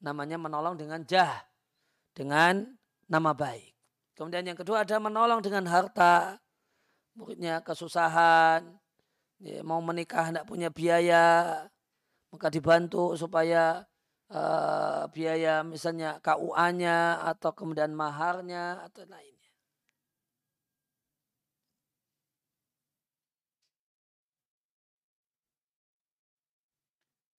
namanya 0.01 0.39
menolong 0.39 0.79
dengan 0.79 1.03
jah, 1.03 1.43
dengan 2.15 2.63
nama 3.11 3.35
baik. 3.35 3.75
Kemudian 4.17 4.47
yang 4.47 4.59
kedua 4.59 4.87
ada 4.87 4.97
menolong 5.03 5.43
dengan 5.43 5.67
harta. 5.69 6.39
Muridnya 7.17 7.65
kesusahan, 7.65 8.77
ya, 9.41 9.65
mau 9.65 9.81
menikah 9.81 10.29
tidak 10.29 10.45
punya 10.45 10.69
biaya, 10.69 11.65
maka 12.29 12.53
dibantu 12.53 13.17
supaya 13.17 13.89
uh, 14.29 15.09
biaya 15.09 15.65
misalnya 15.65 16.21
KUA-nya 16.21 17.25
atau 17.25 17.57
kemudian 17.57 17.97
maharnya 17.97 18.85
atau 18.85 19.09
lain. 19.09 19.36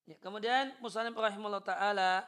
Ya, 0.07 0.15
kemudian 0.23 0.71
Musalim 0.79 1.11
rahimahullah 1.11 1.67
ta'ala 1.67 2.23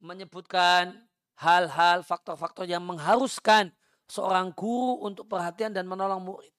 menyebutkan 0.00 0.96
hal-hal 1.36 2.00
faktor-faktor 2.00 2.64
yang 2.64 2.80
mengharuskan 2.80 3.68
seorang 4.08 4.48
guru 4.56 5.04
untuk 5.04 5.28
perhatian 5.28 5.76
dan 5.76 5.84
menolong 5.84 6.24
murid. 6.24 6.52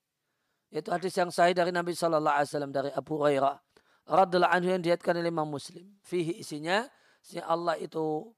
Yaitu 0.70 0.94
hadis 0.94 1.18
yang 1.18 1.34
sahih 1.34 1.58
dari 1.58 1.74
Nabi 1.74 1.98
Shallallahu 1.98 2.38
Alaihi 2.38 2.50
Wasallam 2.54 2.74
dari 2.76 2.90
Abu 2.94 3.18
Hurairah 3.18 3.58
radhiallahu 4.06 4.54
anhu 4.54 4.70
yang 4.78 4.84
diatkan 4.84 5.18
oleh 5.18 5.34
Imam 5.34 5.50
Muslim. 5.50 5.90
Fihi 6.06 6.38
isinya, 6.38 6.86
isinya 7.26 7.50
Allah 7.50 7.82
itu 7.82 8.30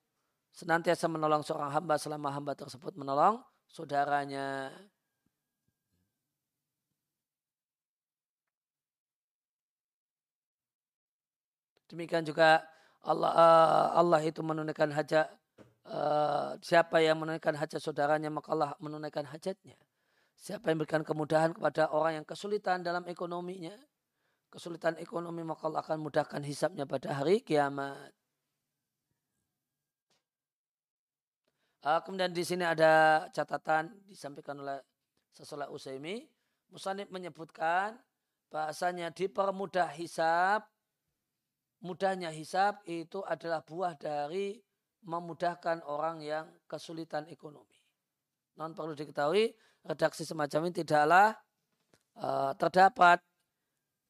senantiasa 0.55 1.11
menolong 1.11 1.43
seorang 1.43 1.67
hamba 1.73 1.99
selama 1.99 2.31
hamba 2.31 2.55
tersebut 2.55 2.95
menolong 2.95 3.43
saudaranya. 3.67 4.71
Demikian 11.89 12.21
juga 12.21 12.61
Allah 13.01 13.31
uh, 13.33 13.87
Allah 13.97 14.21
itu 14.21 14.45
menunaikan 14.45 14.93
hajat 14.93 15.25
uh, 15.89 16.53
siapa 16.61 17.01
yang 17.01 17.17
menunaikan 17.17 17.57
hajat 17.57 17.81
saudaranya 17.81 18.29
maka 18.29 18.53
Allah 18.53 18.71
menunaikan 18.77 19.25
hajatnya. 19.25 19.75
Siapa 20.39 20.71
yang 20.71 20.79
memberikan 20.79 21.03
kemudahan 21.03 21.51
kepada 21.51 21.91
orang 21.91 22.23
yang 22.23 22.25
kesulitan 22.27 22.79
dalam 22.79 23.03
ekonominya, 23.11 23.75
kesulitan 24.47 24.95
ekonomi 25.01 25.43
maka 25.43 25.67
Allah 25.67 25.83
akan 25.83 25.99
mudahkan 25.99 26.39
hisapnya 26.47 26.87
pada 26.87 27.11
hari 27.11 27.43
kiamat. 27.43 28.15
Uh, 31.79 31.99
kemudian 32.03 32.31
di 32.31 32.43
sini 32.43 32.67
ada 32.67 33.23
catatan 33.31 33.95
disampaikan 34.07 34.59
oleh 34.59 34.79
sesolah 35.31 35.71
Usaimi. 35.71 36.27
Musanib 36.69 37.09
menyebutkan 37.09 37.97
bahasanya 38.51 39.09
dipermudah 39.09 39.89
hisap, 39.95 40.67
mudahnya 41.83 42.31
hisap 42.31 42.83
itu 42.87 43.23
adalah 43.23 43.63
buah 43.63 43.95
dari 43.95 44.59
memudahkan 45.03 45.83
orang 45.87 46.19
yang 46.19 46.45
kesulitan 46.67 47.27
ekonomi. 47.31 47.79
Non 48.59 48.75
perlu 48.75 48.91
diketahui 48.91 49.55
redaksi 49.87 50.27
semacam 50.27 50.67
ini 50.67 50.83
tidaklah 50.83 51.31
uh, 52.19 52.51
terdapat 52.59 53.23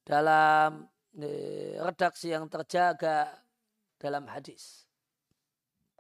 dalam 0.02 0.90
uh, 0.90 1.74
redaksi 1.86 2.34
yang 2.34 2.50
terjaga 2.50 3.38
dalam 4.02 4.26
hadis. 4.26 4.90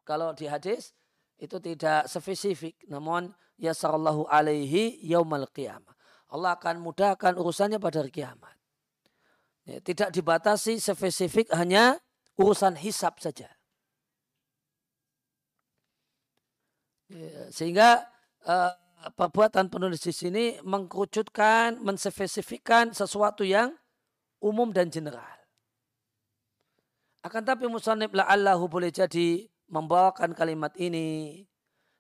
Kalau 0.01 0.33
di 0.33 0.49
hadis 0.49 0.97
itu 1.37 1.61
tidak 1.61 2.09
spesifik, 2.09 2.73
namun 2.89 3.29
ya 3.61 3.77
sallallahu 3.77 4.25
alaihi 4.25 4.97
yaumal 5.05 5.45
qiyamah. 5.53 5.93
Allah 6.29 6.57
akan 6.57 6.81
mudahkan 6.81 7.37
urusannya 7.37 7.81
pada 7.81 8.01
hari 8.01 8.13
kiamat. 8.13 8.58
Ya, 9.69 9.77
tidak 9.85 10.09
dibatasi 10.09 10.81
spesifik 10.81 11.53
hanya 11.53 12.01
urusan 12.41 12.73
hisap 12.73 13.21
saja. 13.21 13.53
Ya, 17.13 17.53
sehingga 17.53 18.09
uh, 18.49 18.73
perbuatan 19.13 19.69
penulis 19.69 20.01
di 20.01 20.09
sini 20.09 20.45
mengkerucutkan, 20.65 21.77
menspesifikkan 21.85 22.97
sesuatu 22.97 23.45
yang 23.45 23.77
umum 24.41 24.73
dan 24.73 24.89
general. 24.89 25.37
Akan 27.21 27.45
tapi 27.45 27.69
musanib 27.69 28.09
la'allahu 28.17 28.65
boleh 28.65 28.89
jadi 28.89 29.45
membawakan 29.69 30.33
kalimat 30.33 30.73
ini 30.81 31.45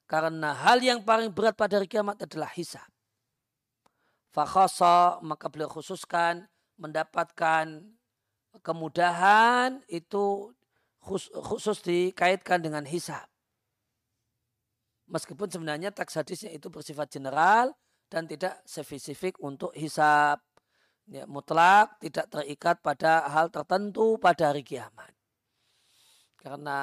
karena 0.09 0.57
hal 0.57 0.81
yang 0.81 1.05
paling 1.05 1.29
berat 1.29 1.53
pada 1.53 1.77
hari 1.77 1.85
kiamat 1.85 2.17
adalah 2.17 2.49
hisab. 2.57 2.87
Fakhasa 4.33 5.21
maka 5.21 5.45
beliau 5.53 5.69
khususkan 5.69 6.49
mendapatkan 6.79 7.83
kemudahan 8.63 9.83
itu 9.91 10.55
khusus 11.03 11.83
dikaitkan 11.83 12.63
dengan 12.63 12.87
hisab. 12.87 13.27
Meskipun 15.09 15.49
sebenarnya 15.49 15.89
teks 15.89 16.15
hadisnya 16.21 16.53
itu 16.53 16.69
bersifat 16.69 17.09
general 17.09 17.73
dan 18.09 18.29
tidak 18.29 18.61
spesifik 18.65 19.37
untuk 19.41 19.73
hisap. 19.73 20.41
Ya, 21.09 21.25
mutlak 21.25 21.97
tidak 21.97 22.29
terikat 22.29 22.85
pada 22.85 23.25
hal 23.25 23.49
tertentu 23.49 24.21
pada 24.21 24.53
hari 24.53 24.61
kiamat. 24.61 25.09
Karena 26.37 26.79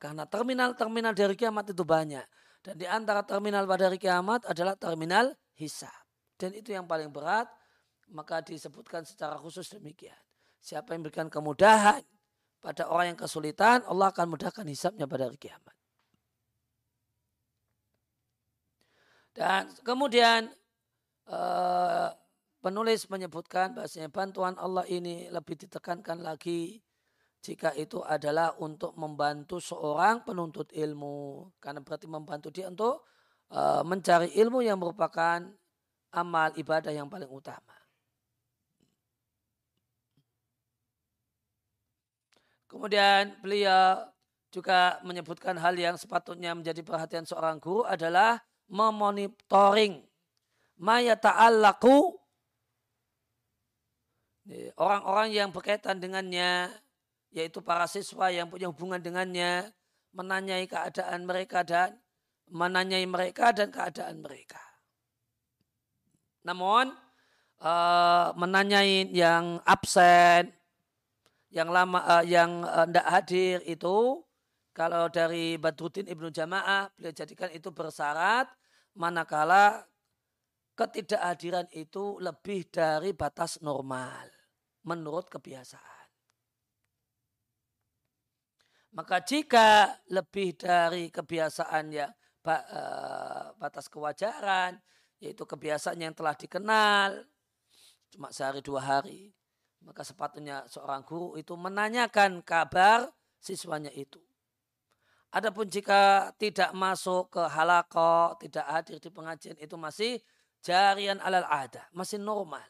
karena 0.00 0.24
terminal-terminal 0.24 1.12
dari 1.12 1.36
kiamat 1.36 1.76
itu 1.76 1.84
banyak. 1.84 2.24
Dan 2.64 2.74
di 2.80 2.88
antara 2.88 3.20
terminal 3.28 3.68
pada 3.68 3.92
hari 3.92 4.00
kiamat 4.00 4.48
adalah 4.48 4.72
terminal 4.74 5.36
hisap. 5.52 5.92
Dan 6.40 6.56
itu 6.56 6.72
yang 6.72 6.88
paling 6.88 7.12
berat, 7.12 7.50
maka 8.10 8.40
disebutkan 8.44 9.04
secara 9.04 9.36
khusus 9.38 9.68
demikian. 9.72 10.18
Siapa 10.58 10.92
yang 10.92 11.06
memberikan 11.06 11.30
kemudahan 11.30 12.02
pada 12.58 12.90
orang 12.90 13.14
yang 13.14 13.20
kesulitan, 13.20 13.86
Allah 13.86 14.10
akan 14.10 14.34
mudahkan 14.34 14.66
hisapnya 14.66 15.06
pada 15.06 15.30
hari 15.30 15.38
kiamat. 15.38 15.74
Dan 19.38 19.70
kemudian 19.86 20.50
uh, 21.30 22.10
penulis 22.58 23.06
menyebutkan 23.06 23.70
bahasanya 23.70 24.10
bantuan 24.10 24.58
Allah 24.58 24.82
ini 24.90 25.30
lebih 25.30 25.54
ditekankan 25.54 26.26
lagi 26.26 26.82
jika 27.38 27.70
itu 27.78 28.02
adalah 28.02 28.58
untuk 28.58 28.98
membantu 28.98 29.62
seorang 29.62 30.26
penuntut 30.26 30.74
ilmu. 30.74 31.54
Karena 31.62 31.78
berarti 31.86 32.10
membantu 32.10 32.50
dia 32.50 32.66
untuk 32.66 33.06
uh, 33.54 33.86
mencari 33.86 34.34
ilmu 34.34 34.66
yang 34.66 34.82
merupakan 34.82 35.46
amal 36.10 36.50
ibadah 36.58 36.90
yang 36.90 37.06
paling 37.06 37.30
utama. 37.30 37.77
Kemudian 42.68 43.32
beliau 43.40 44.04
juga 44.52 45.00
menyebutkan 45.04 45.56
hal 45.56 45.76
yang 45.76 45.96
sepatutnya 45.96 46.52
menjadi 46.52 46.80
perhatian 46.84 47.24
seorang 47.24 47.56
guru 47.60 47.84
adalah 47.84 48.40
memonitoring 48.68 50.04
maya 50.78 51.16
ta'allaku 51.16 52.16
orang-orang 54.80 55.28
yang 55.32 55.48
berkaitan 55.52 56.00
dengannya 56.00 56.72
yaitu 57.32 57.60
para 57.60 57.84
siswa 57.84 58.32
yang 58.32 58.48
punya 58.48 58.72
hubungan 58.72 59.00
dengannya 59.00 59.68
menanyai 60.16 60.64
keadaan 60.64 61.28
mereka 61.28 61.60
dan 61.60 61.92
menanyai 62.48 63.04
mereka 63.04 63.52
dan 63.52 63.68
keadaan 63.68 64.24
mereka. 64.24 64.60
Namun 66.48 66.88
uh, 67.60 68.32
menanyai 68.32 69.12
yang 69.12 69.60
absen, 69.68 70.48
yang 71.48 71.68
lama, 71.72 72.04
uh, 72.04 72.24
yang 72.24 72.64
tidak 72.64 73.06
uh, 73.06 73.12
hadir 73.12 73.56
itu 73.64 74.20
kalau 74.76 75.10
dari 75.10 75.58
Badruddin 75.58 76.06
Ibnu 76.06 76.30
Jamaah 76.30 76.92
beliau 76.94 77.10
jadikan 77.10 77.50
itu 77.50 77.72
bersyarat 77.74 78.46
manakala 78.94 79.82
ketidakhadiran 80.78 81.66
itu 81.74 82.22
lebih 82.22 82.70
dari 82.70 83.10
batas 83.10 83.58
normal 83.58 84.30
menurut 84.86 85.26
kebiasaan. 85.26 86.06
Maka 88.94 89.20
jika 89.26 89.98
lebih 90.10 90.54
dari 90.54 91.10
kebiasaan 91.10 91.90
ya 91.90 92.08
batas 93.58 93.90
kewajaran, 93.90 94.78
yaitu 95.18 95.42
kebiasaan 95.44 95.98
yang 95.98 96.14
telah 96.14 96.32
dikenal 96.38 97.26
cuma 98.08 98.32
sehari 98.32 98.64
dua 98.64 98.80
hari, 98.80 99.36
maka 99.82 100.02
sepatutnya 100.02 100.66
seorang 100.66 101.06
guru 101.06 101.38
itu 101.38 101.54
menanyakan 101.54 102.42
kabar 102.42 103.10
siswanya 103.38 103.92
itu. 103.94 104.18
Adapun 105.28 105.68
jika 105.68 106.32
tidak 106.40 106.72
masuk 106.72 107.28
ke 107.28 107.42
halako, 107.52 108.32
tidak 108.40 108.64
hadir 108.64 108.96
di 108.96 109.12
pengajian 109.12 109.56
itu 109.60 109.76
masih 109.76 110.16
jarian 110.64 111.20
alal 111.20 111.44
ada, 111.44 111.84
masih 111.92 112.16
normal. 112.16 112.64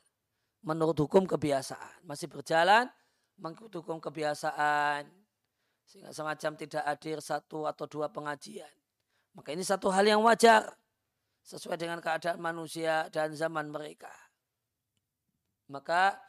Menurut 0.67 0.99
hukum 0.99 1.23
kebiasaan, 1.23 2.03
masih 2.03 2.27
berjalan 2.27 2.91
mengikut 3.39 3.71
hukum 3.79 4.03
kebiasaan. 4.03 5.07
Sehingga 5.89 6.13
semacam 6.13 6.53
tidak 6.59 6.85
hadir 6.85 7.23
satu 7.25 7.65
atau 7.65 7.89
dua 7.89 8.13
pengajian. 8.13 8.69
Maka 9.33 9.55
ini 9.55 9.65
satu 9.65 9.89
hal 9.89 10.05
yang 10.05 10.21
wajar. 10.21 10.69
Sesuai 11.47 11.81
dengan 11.81 11.97
keadaan 12.05 12.45
manusia 12.45 13.09
dan 13.09 13.33
zaman 13.33 13.73
mereka. 13.73 14.13
Maka 15.73 16.21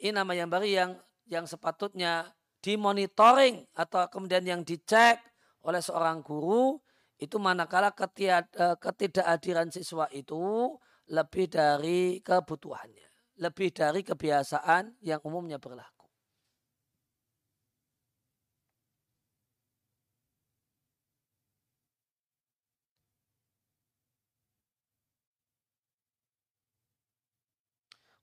ini 0.00 0.10
nama 0.14 0.32
yang 0.34 0.50
baru 0.50 0.66
yang 0.66 0.90
yang 1.30 1.44
sepatutnya 1.46 2.34
dimonitoring 2.64 3.68
atau 3.76 4.08
kemudian 4.08 4.44
yang 4.44 4.60
dicek 4.64 5.20
oleh 5.64 5.80
seorang 5.80 6.20
guru 6.20 6.80
itu 7.20 7.38
manakala 7.38 7.94
eh, 7.94 8.76
ketidakhadiran 8.80 9.70
siswa 9.70 10.10
itu 10.10 10.74
lebih 11.08 11.46
dari 11.52 12.18
kebutuhannya, 12.24 13.38
lebih 13.38 13.70
dari 13.70 14.00
kebiasaan 14.02 14.98
yang 15.04 15.20
umumnya 15.22 15.60
berlaku. 15.60 15.93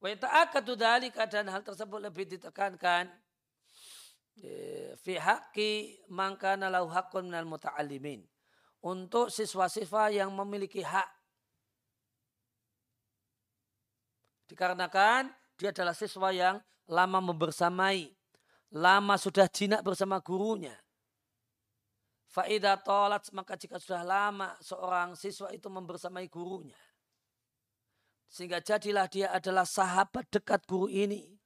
Wa 0.02 0.10
ta'akadu 0.18 0.74
dan 0.74 1.46
hal 1.46 1.62
tersebut 1.62 2.02
lebih 2.02 2.26
ditekankan 2.26 3.06
fi 4.98 5.14
haqqi 5.22 6.02
man 6.10 6.34
kana 6.42 6.74
lahu 6.74 6.90
haqqun 6.90 7.30
minal 7.30 7.46
muta'allimin. 7.46 8.26
Untuk 8.82 9.30
siswa-siswa 9.30 10.10
yang 10.10 10.34
memiliki 10.34 10.82
hak. 10.82 11.06
Dikarenakan 14.50 15.30
dia 15.54 15.70
adalah 15.70 15.94
siswa 15.94 16.34
yang 16.34 16.58
lama 16.90 17.22
membersamai. 17.22 18.10
Lama 18.74 19.22
sudah 19.22 19.46
jinak 19.46 19.86
bersama 19.86 20.18
gurunya. 20.18 20.74
Faidah 22.32 22.80
tolat 22.82 23.28
maka 23.36 23.54
jika 23.54 23.78
sudah 23.78 24.02
lama 24.02 24.58
seorang 24.64 25.14
siswa 25.14 25.54
itu 25.54 25.70
membersamai 25.70 26.26
gurunya. 26.26 26.80
Sehingga 28.32 28.64
jadilah 28.64 29.12
dia 29.12 29.28
adalah 29.36 29.68
sahabat 29.68 30.24
dekat 30.32 30.64
guru 30.64 30.88
ini 30.88 31.42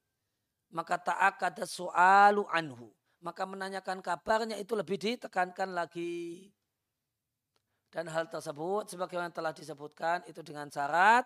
maka 0.76 1.00
ta'akada 1.00 1.64
su'alu 1.64 2.44
anhu. 2.52 2.92
Maka 3.24 3.48
menanyakan 3.48 4.04
kabarnya 4.04 4.60
itu 4.60 4.76
lebih 4.76 5.00
ditekankan 5.00 5.72
lagi. 5.72 6.52
Dan 7.90 8.12
hal 8.12 8.28
tersebut 8.28 8.92
sebagaimana 8.92 9.32
telah 9.32 9.56
disebutkan 9.56 10.28
itu 10.28 10.44
dengan 10.44 10.68
syarat 10.68 11.24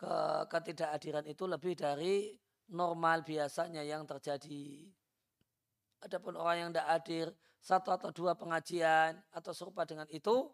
ke 0.00 0.14
ketidakhadiran 0.48 1.28
itu 1.28 1.44
lebih 1.44 1.76
dari 1.76 2.32
normal 2.72 3.20
biasanya 3.22 3.84
yang 3.84 4.08
terjadi. 4.08 4.88
Adapun 6.02 6.34
orang 6.34 6.56
yang 6.66 6.70
tidak 6.72 6.88
hadir 6.88 7.26
satu 7.62 7.94
atau 7.94 8.10
dua 8.10 8.34
pengajian 8.34 9.20
atau 9.30 9.52
serupa 9.54 9.86
dengan 9.86 10.08
itu, 10.10 10.50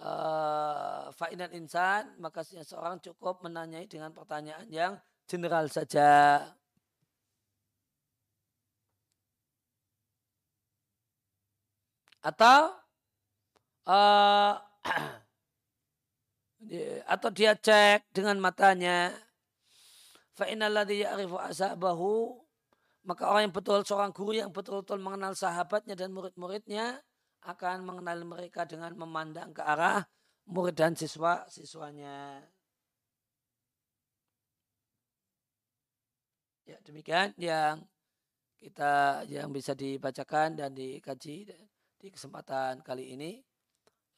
uh, 0.00 1.12
fa'inan 1.14 1.52
insan, 1.54 2.16
maka 2.18 2.42
seorang 2.44 2.98
cukup 3.04 3.44
menanyai 3.44 3.86
dengan 3.86 4.10
pertanyaan 4.10 4.66
yang 4.72 4.92
general 5.28 5.68
saja. 5.68 6.42
Atau 12.20 12.76
uh, 13.88 14.54
atau 17.14 17.28
dia 17.32 17.56
cek 17.56 18.12
dengan 18.12 18.36
matanya 18.36 19.08
fa 20.36 20.44
innalladzi 20.44 21.00
ya'rifu 21.04 21.40
ashabahu 21.40 22.36
maka 23.08 23.24
orang 23.24 23.48
yang 23.48 23.54
betul 23.56 23.80
seorang 23.80 24.12
guru 24.12 24.36
yang 24.36 24.52
betul-betul 24.52 25.00
mengenal 25.00 25.32
sahabatnya 25.32 25.96
dan 25.96 26.12
murid-muridnya 26.12 27.00
akan 27.44 27.88
mengenal 27.88 28.24
mereka 28.28 28.68
dengan 28.68 28.92
memandang 28.96 29.56
ke 29.56 29.62
arah 29.64 30.04
murid 30.50 30.76
dan 30.76 30.92
siswa 30.92 31.46
siswanya. 31.48 32.44
Ya, 36.68 36.78
demikian 36.86 37.34
yang 37.40 37.82
kita 38.60 39.24
yang 39.26 39.50
bisa 39.50 39.72
dibacakan 39.72 40.54
dan 40.54 40.76
dikaji 40.76 41.48
di 41.98 42.08
kesempatan 42.12 42.84
kali 42.84 43.16
ini. 43.16 43.40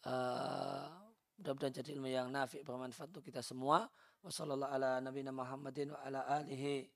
Uh, 0.02 0.90
mudah-mudahan 1.38 1.74
jadi 1.78 1.94
ilmu 1.94 2.10
yang 2.10 2.26
nafi 2.28 2.66
bermanfaat 2.66 3.14
untuk 3.14 3.22
kita 3.22 3.40
semua. 3.40 3.86
Wassalamualaikum 4.22 4.74
ala 4.74 4.90
nabiyina 5.02 5.32
Muhammadin 5.34 5.94
wa 5.94 5.98
ala 6.02 6.20
alihi 6.42 6.90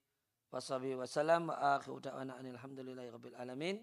wa 0.51 0.59
sahbihi 0.63 0.95
wasallam 0.99 1.51
wa 1.51 1.79
akhiru 1.79 2.03
da'wana 2.03 2.39
alhamdulillahi 2.39 3.11
rabbil 3.11 3.37
alamin. 3.39 3.83